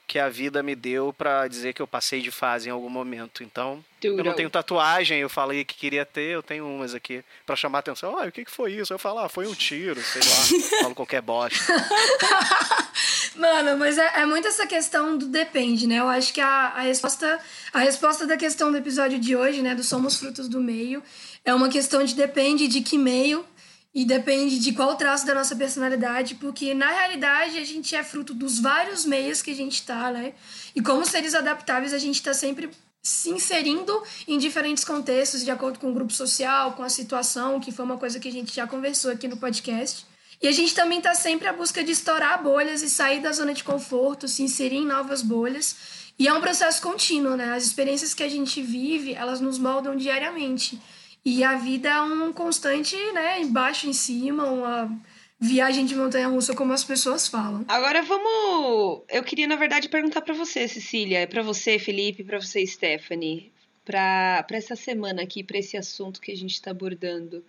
[0.07, 3.43] que a vida me deu para dizer que eu passei de fase em algum momento.
[3.43, 7.57] Então, eu não tenho tatuagem, eu falei que queria ter, eu tenho umas aqui para
[7.57, 8.17] chamar a atenção.
[8.17, 8.93] Ah, o que, que foi isso?
[8.93, 11.59] Eu falo, ah, foi um tiro, sei lá, falo qualquer bosta.
[13.37, 16.01] Mano, mas é, é muito essa questão do depende, né?
[16.01, 17.41] Eu acho que a, a, resposta,
[17.73, 21.03] a resposta da questão do episódio de hoje, né, do Somos Frutos do Meio,
[21.45, 23.45] é uma questão de depende de que meio
[23.95, 28.33] e depende de qual traço da nossa personalidade, porque na realidade a gente é fruto
[28.33, 30.35] dos vários meios que a gente tá, né?
[30.75, 32.71] E como seres adaptáveis, a gente tá sempre
[33.03, 37.73] se inserindo em diferentes contextos, de acordo com o grupo social, com a situação, que
[37.73, 40.07] foi uma coisa que a gente já conversou aqui no podcast.
[40.43, 43.55] E a gente também está sempre à busca de estourar bolhas e sair da zona
[43.55, 45.77] de conforto, se inserir em novas bolhas.
[46.19, 47.55] E é um processo contínuo, né?
[47.55, 50.81] As experiências que a gente vive, elas nos moldam diariamente.
[51.25, 54.91] E a vida é um constante, né, embaixo em cima, uma
[55.39, 57.65] viagem de montanha russa, como as pessoas falam.
[57.69, 59.03] Agora vamos.
[59.09, 63.52] Eu queria, na verdade, perguntar para você, Cecília, para você, Felipe, para você, Stephanie,
[63.85, 67.45] para essa semana aqui, para esse assunto que a gente está abordando.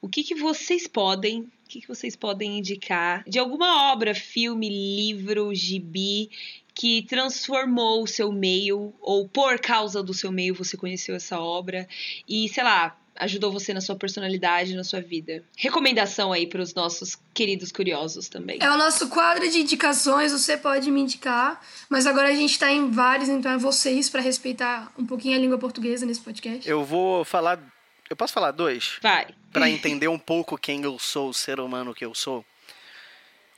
[0.00, 4.68] O que, que vocês podem, o que, que vocês podem indicar de alguma obra, filme,
[4.68, 6.30] livro, gibi
[6.74, 11.86] que transformou o seu meio, ou por causa do seu meio você conheceu essa obra,
[12.26, 15.44] e sei lá, ajudou você na sua personalidade, na sua vida.
[15.56, 18.58] Recomendação aí para os nossos queridos curiosos também.
[18.60, 22.72] É o nosso quadro de indicações, você pode me indicar, mas agora a gente está
[22.72, 26.68] em vários, então é vocês para respeitar um pouquinho a língua portuguesa nesse podcast.
[26.68, 27.60] Eu vou falar,
[28.08, 28.98] eu posso falar dois?
[29.02, 29.28] Vai.
[29.52, 32.44] Para entender um pouco quem eu sou, o ser humano que eu sou.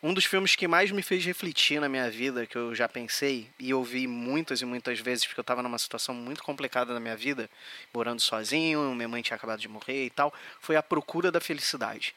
[0.05, 3.49] Um dos filmes que mais me fez refletir na minha vida, que eu já pensei
[3.57, 7.17] e ouvi muitas e muitas vezes, porque eu estava numa situação muito complicada na minha
[7.17, 7.49] vida,
[7.95, 12.17] morando sozinho, minha mãe tinha acabado de morrer e tal, foi A Procura da Felicidade.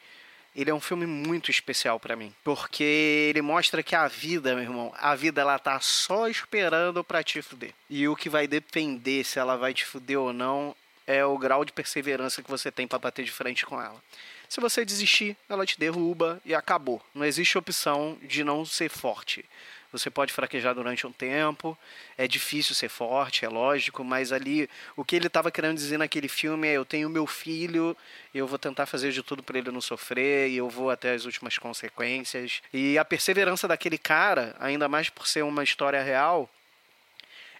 [0.52, 2.82] Ele é um filme muito especial para mim, porque
[3.30, 7.40] ele mostra que a vida, meu irmão, a vida ela tá só esperando para te
[7.40, 7.72] fuder.
[7.88, 10.74] E o que vai depender se ela vai te fuder ou não
[11.06, 14.02] é o grau de perseverança que você tem para bater de frente com ela.
[14.48, 17.02] Se você desistir, ela te derruba e acabou.
[17.14, 19.44] Não existe opção de não ser forte.
[19.92, 21.78] Você pode fraquejar durante um tempo,
[22.18, 26.28] é difícil ser forte, é lógico, mas ali o que ele estava querendo dizer naquele
[26.28, 27.96] filme é: eu tenho meu filho,
[28.34, 31.24] eu vou tentar fazer de tudo para ele não sofrer, e eu vou até as
[31.24, 32.60] últimas consequências.
[32.72, 36.50] E a perseverança daquele cara, ainda mais por ser uma história real,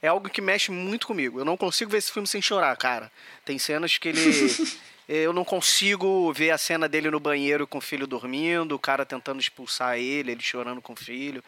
[0.03, 1.41] é algo que mexe muito comigo.
[1.41, 3.11] Eu não consigo ver esse filme sem chorar, cara.
[3.45, 4.20] Tem cenas que ele
[5.09, 9.07] Eu não consigo ver a cena dele no banheiro com o filho dormindo, o cara
[9.07, 11.42] tentando expulsar ele, ele chorando com o filho.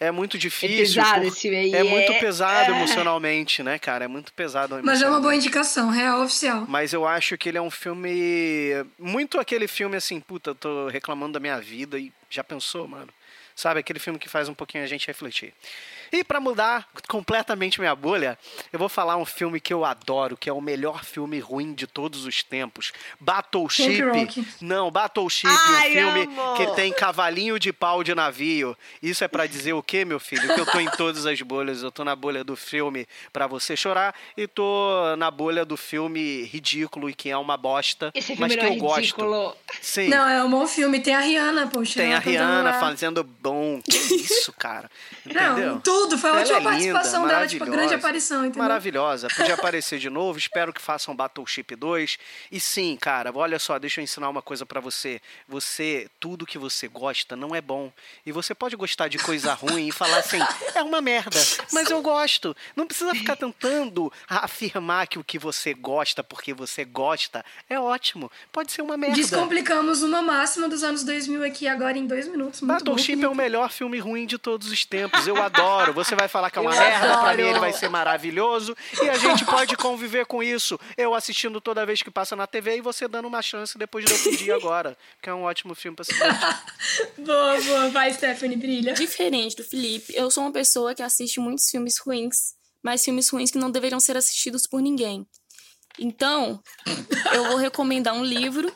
[0.00, 1.02] É muito é difícil.
[1.02, 1.26] É pesado por...
[1.26, 1.74] esse aí.
[1.74, 2.76] É, é muito pesado é...
[2.76, 4.04] emocionalmente, né, cara?
[4.04, 6.64] É muito pesado Mas é uma boa indicação, real oficial.
[6.68, 8.70] Mas eu acho que ele é um filme.
[8.98, 13.08] Muito aquele filme assim, puta, eu tô reclamando da minha vida e já pensou, mano?
[13.56, 13.80] Sabe?
[13.80, 15.52] Aquele filme que faz um pouquinho a gente refletir.
[16.12, 18.38] E para mudar completamente minha bolha,
[18.72, 21.86] eu vou falar um filme que eu adoro, que é o melhor filme ruim de
[21.86, 22.92] todos os tempos.
[23.20, 24.46] Battleship.
[24.60, 26.54] Não, Battleship, Ai, um filme amo.
[26.56, 28.76] que tem cavalinho de pau de navio.
[29.02, 30.54] Isso é para dizer o quê, meu filho?
[30.54, 31.82] Que eu tô em todas as bolhas.
[31.82, 36.42] Eu tô na bolha do filme para você chorar e tô na bolha do filme
[36.44, 39.30] ridículo e que é uma bosta, Esse mas que é eu ridículo.
[39.30, 39.56] gosto.
[39.80, 40.08] Sim.
[40.08, 41.00] Não, é um bom filme.
[41.00, 42.00] Tem a Rihanna, poxa.
[42.00, 43.80] Tem a Rihanna fazendo bom.
[43.82, 44.90] Que isso, cara.
[45.24, 45.74] Entendeu?
[45.74, 45.97] Não, tudo.
[46.18, 48.62] Foi a última é participação linda, dela, tipo, grande aparição, entendeu?
[48.62, 49.28] Maravilhosa.
[49.34, 50.38] Podia aparecer de novo.
[50.38, 52.18] Espero que façam Battleship 2.
[52.52, 55.20] E sim, cara, olha só, deixa eu ensinar uma coisa para você.
[55.48, 57.92] Você, tudo que você gosta não é bom.
[58.24, 60.40] E você pode gostar de coisa ruim e falar assim,
[60.74, 61.38] é uma merda,
[61.72, 62.56] mas eu gosto.
[62.76, 68.30] Não precisa ficar tentando afirmar que o que você gosta porque você gosta é ótimo.
[68.52, 69.16] Pode ser uma merda.
[69.16, 72.60] Descomplicamos uma máxima dos anos 2000 aqui agora em dois minutos.
[72.60, 75.26] Muito Battleship é o melhor filme ruim de todos os tempos.
[75.26, 75.87] Eu adoro.
[75.92, 77.20] Você vai falar que é uma eu merda, adoro.
[77.22, 78.76] pra mim ele vai ser maravilhoso.
[79.02, 80.78] E a gente pode conviver com isso.
[80.96, 84.12] Eu assistindo toda vez que passa na TV e você dando uma chance depois de
[84.12, 84.96] eu pedir agora.
[85.22, 86.12] Que é um ótimo filme pra se
[87.18, 87.88] Boa, boa.
[87.90, 88.92] Vai, Stephanie, brilha.
[88.94, 93.50] Diferente do Felipe, eu sou uma pessoa que assiste muitos filmes ruins, mas filmes ruins
[93.50, 95.26] que não deveriam ser assistidos por ninguém.
[95.98, 96.62] Então,
[97.32, 98.72] eu vou recomendar um livro,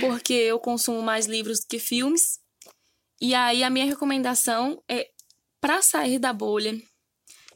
[0.00, 2.38] porque eu consumo mais livros do que filmes.
[3.20, 5.08] E aí, a minha recomendação é
[5.64, 6.78] Para Sair da Bolha,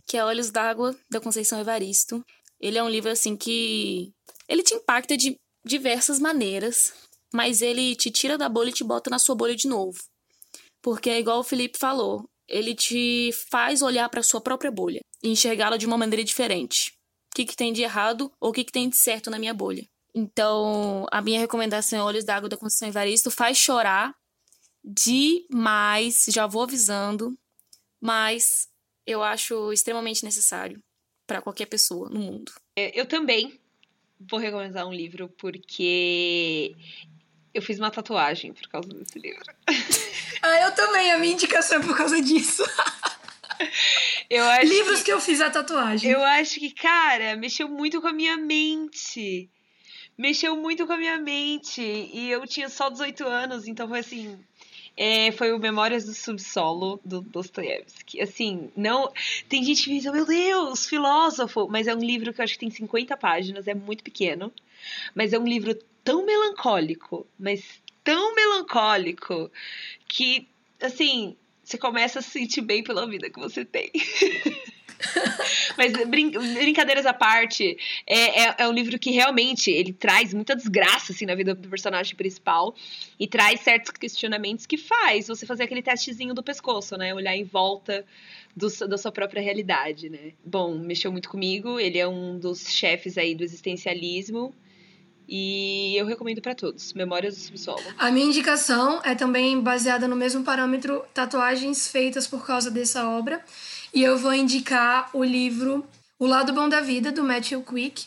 [0.06, 2.24] que é Olhos d'Água, da Conceição Evaristo.
[2.58, 4.14] Ele é um livro, assim, que...
[4.48, 6.94] Ele te impacta de diversas maneiras,
[7.34, 9.98] mas ele te tira da bolha e te bota na sua bolha de novo.
[10.80, 15.28] Porque é igual o Felipe falou, ele te faz olhar para sua própria bolha e
[15.28, 16.94] enxergá-la de uma maneira diferente
[17.34, 19.86] que, que tem de errado ou o que, que tem de certo na minha bolha.
[20.14, 24.14] Então, a minha recomendação é Olhos d'Água da Conceição Evaristo faz chorar
[24.82, 27.36] demais, já vou avisando,
[28.00, 28.68] mas
[29.06, 30.82] eu acho extremamente necessário
[31.26, 32.52] para qualquer pessoa no mundo.
[32.76, 33.58] É, eu também
[34.18, 36.74] vou recomendar um livro porque
[37.52, 39.44] eu fiz uma tatuagem por causa desse livro.
[40.42, 42.64] ah, eu também, a minha indicação é por causa disso.
[44.30, 46.10] Eu acho Livros que, que eu fiz a tatuagem.
[46.10, 49.50] Eu acho que, cara, mexeu muito com a minha mente.
[50.16, 51.80] Mexeu muito com a minha mente.
[51.80, 54.38] E eu tinha só 18 anos, então foi assim.
[55.00, 58.20] É, foi o Memórias do Subsolo, do Dostoiévski.
[58.20, 59.12] Assim, não.
[59.48, 61.68] Tem gente que pensa, meu Deus, filósofo!
[61.70, 64.52] Mas é um livro que eu acho que tem 50 páginas, é muito pequeno.
[65.14, 65.72] Mas é um livro
[66.02, 69.48] tão melancólico, mas tão melancólico,
[70.08, 70.48] que,
[70.82, 73.92] assim, você começa a se sentir bem pela vida que você tem.
[75.76, 77.76] Mas brin brincadeiras à parte,
[78.06, 81.68] é, é, é, um livro que realmente ele traz muita desgraça assim, na vida do
[81.68, 82.74] personagem principal
[83.18, 87.14] e traz certos questionamentos que faz você fazer aquele testezinho do pescoço, né?
[87.14, 88.04] Olhar em volta
[88.56, 90.32] do, da sua própria realidade, né?
[90.44, 94.54] Bom, mexeu muito comigo, ele é um dos chefes aí do existencialismo
[95.28, 97.82] e eu recomendo para todos, Memórias do Subsolo.
[97.98, 103.44] A minha indicação é também baseada no mesmo parâmetro, tatuagens feitas por causa dessa obra.
[103.92, 105.84] E eu vou indicar o livro
[106.18, 108.06] O Lado Bom da Vida, do Matthew Quick,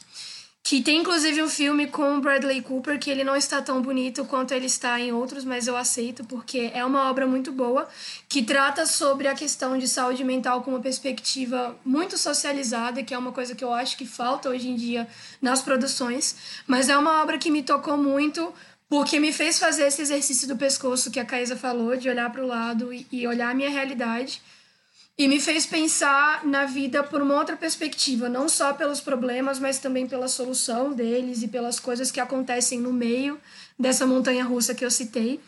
[0.64, 4.24] que tem inclusive um filme com o Bradley Cooper, que ele não está tão bonito
[4.26, 7.90] quanto ele está em outros, mas eu aceito porque é uma obra muito boa,
[8.30, 13.18] que trata sobre a questão de saúde mental com uma perspectiva muito socializada, que é
[13.18, 15.08] uma coisa que eu acho que falta hoje em dia
[15.42, 16.36] nas produções,
[16.68, 18.54] mas é uma obra que me tocou muito
[18.88, 22.44] porque me fez fazer esse exercício do pescoço que a Caísa falou, de olhar para
[22.44, 24.42] o lado e olhar a minha realidade
[25.22, 29.78] e me fez pensar na vida por uma outra perspectiva, não só pelos problemas, mas
[29.78, 33.40] também pela solução deles e pelas coisas que acontecem no meio
[33.78, 35.40] dessa montanha russa que eu citei.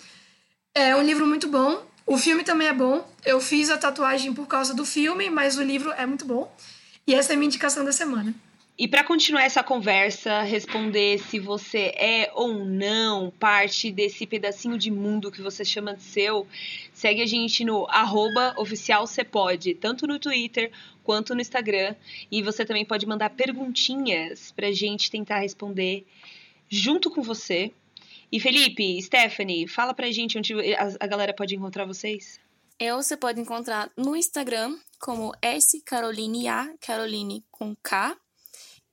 [0.76, 1.84] É um livro muito bom.
[2.06, 3.04] O filme também é bom.
[3.26, 6.56] Eu fiz a tatuagem por causa do filme, mas o livro é muito bom.
[7.08, 8.32] E essa é a minha indicação da semana.
[8.76, 14.90] E para continuar essa conversa, responder se você é ou não parte desse pedacinho de
[14.90, 16.48] mundo que você chama de seu,
[16.92, 20.72] segue a gente no arroba oficialcepode, tanto no Twitter
[21.04, 21.96] quanto no Instagram.
[22.32, 26.04] E você também pode mandar perguntinhas pra gente tentar responder
[26.68, 27.72] junto com você.
[28.32, 30.56] E Felipe, Stephanie, fala pra gente onde
[31.00, 32.40] a galera pode encontrar vocês.
[32.80, 38.18] Eu você pode encontrar no Instagram como S Caroline A, Caroline com K,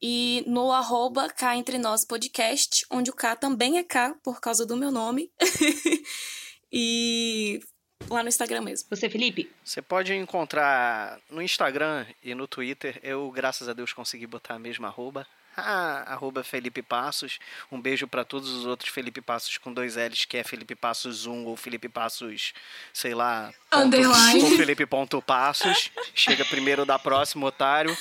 [0.03, 4.65] e no arroba cá entre nós podcast, onde o K também é K por causa
[4.65, 5.31] do meu nome.
[6.73, 7.61] e
[8.09, 8.89] lá no Instagram mesmo.
[8.91, 9.51] Você, Felipe?
[9.65, 12.99] Você pode encontrar no Instagram e no Twitter.
[13.03, 15.27] Eu, graças a Deus, consegui botar a mesma arroba.
[15.57, 17.39] arroba Felipe Passos.
[17.71, 21.27] Um beijo para todos os outros Felipe Passos com dois L's, que é Felipe Passos
[21.27, 22.55] 1 ou Felipe Passos,
[22.93, 24.43] sei lá, Underline.
[24.43, 25.91] ou Felipe ponto Passos.
[26.15, 27.95] Chega primeiro da próxima, otário.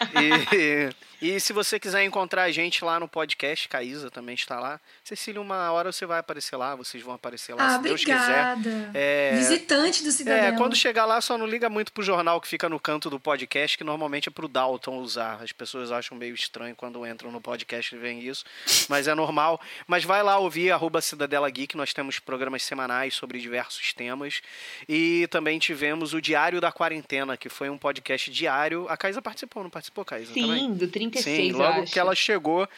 [0.00, 0.90] E,
[1.30, 4.80] e se você quiser encontrar a gente lá no podcast, Caísa também está lá.
[5.02, 8.60] Cecília, uma hora você vai aparecer lá, vocês vão aparecer lá, Ah, se Deus obrigada.
[8.62, 8.90] quiser.
[8.94, 10.56] É, Visitante do é, Cidadão.
[10.56, 13.78] quando chegar lá, só não liga muito pro jornal que fica no canto do podcast,
[13.78, 15.42] que normalmente é pro Dalton usar.
[15.42, 18.44] As pessoas acham meio estranho quando entram no podcast e veem isso,
[18.88, 19.60] mas é normal.
[19.86, 24.40] Mas vai lá ouvir, arroba Cidadela Geek, nós temos programas semanais sobre diversos temas.
[24.88, 28.86] E também tivemos o Diário da Quarentena, que foi um podcast diário.
[28.88, 30.32] A Caísa participou, não participou, Caísa?
[30.34, 30.60] também?
[30.60, 31.92] Sim, do 36, Sim, logo acho.
[31.92, 32.68] que ela chegou,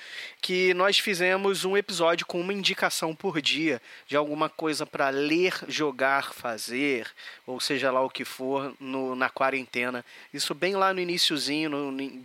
[0.41, 5.55] que nós fizemos um episódio com uma indicação por dia de alguma coisa para ler,
[5.66, 7.09] jogar, fazer,
[7.47, 10.05] ou seja lá o que for, no, na quarentena.
[10.32, 11.01] Isso bem lá no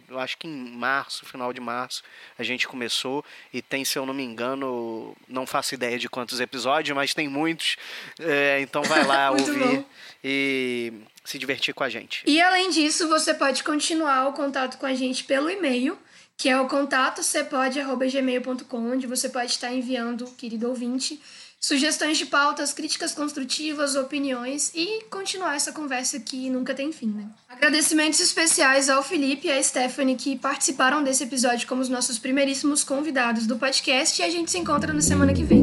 [0.10, 2.04] eu acho que em março, final de março,
[2.38, 6.40] a gente começou e tem, se eu não me engano, não faço ideia de quantos
[6.40, 7.78] episódios, mas tem muitos.
[8.20, 9.86] É, então vai lá ouvir bom.
[10.24, 10.94] e
[11.24, 12.24] se divertir com a gente.
[12.26, 15.98] E além disso, você pode continuar o contato com a gente pelo e-mail,
[16.38, 21.22] que é o contato cepode.gmail.com, onde você pode estar enviando, querido ouvinte,
[21.62, 27.30] sugestões de pautas, críticas construtivas, opiniões e continuar essa conversa que nunca tem fim, né?
[27.48, 32.84] Agradecimentos especiais ao Felipe e à Stephanie que participaram desse episódio como os nossos primeiríssimos
[32.84, 35.62] convidados do podcast e a gente se encontra na semana que vem.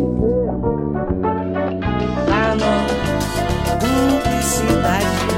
[3.81, 5.38] Publicidade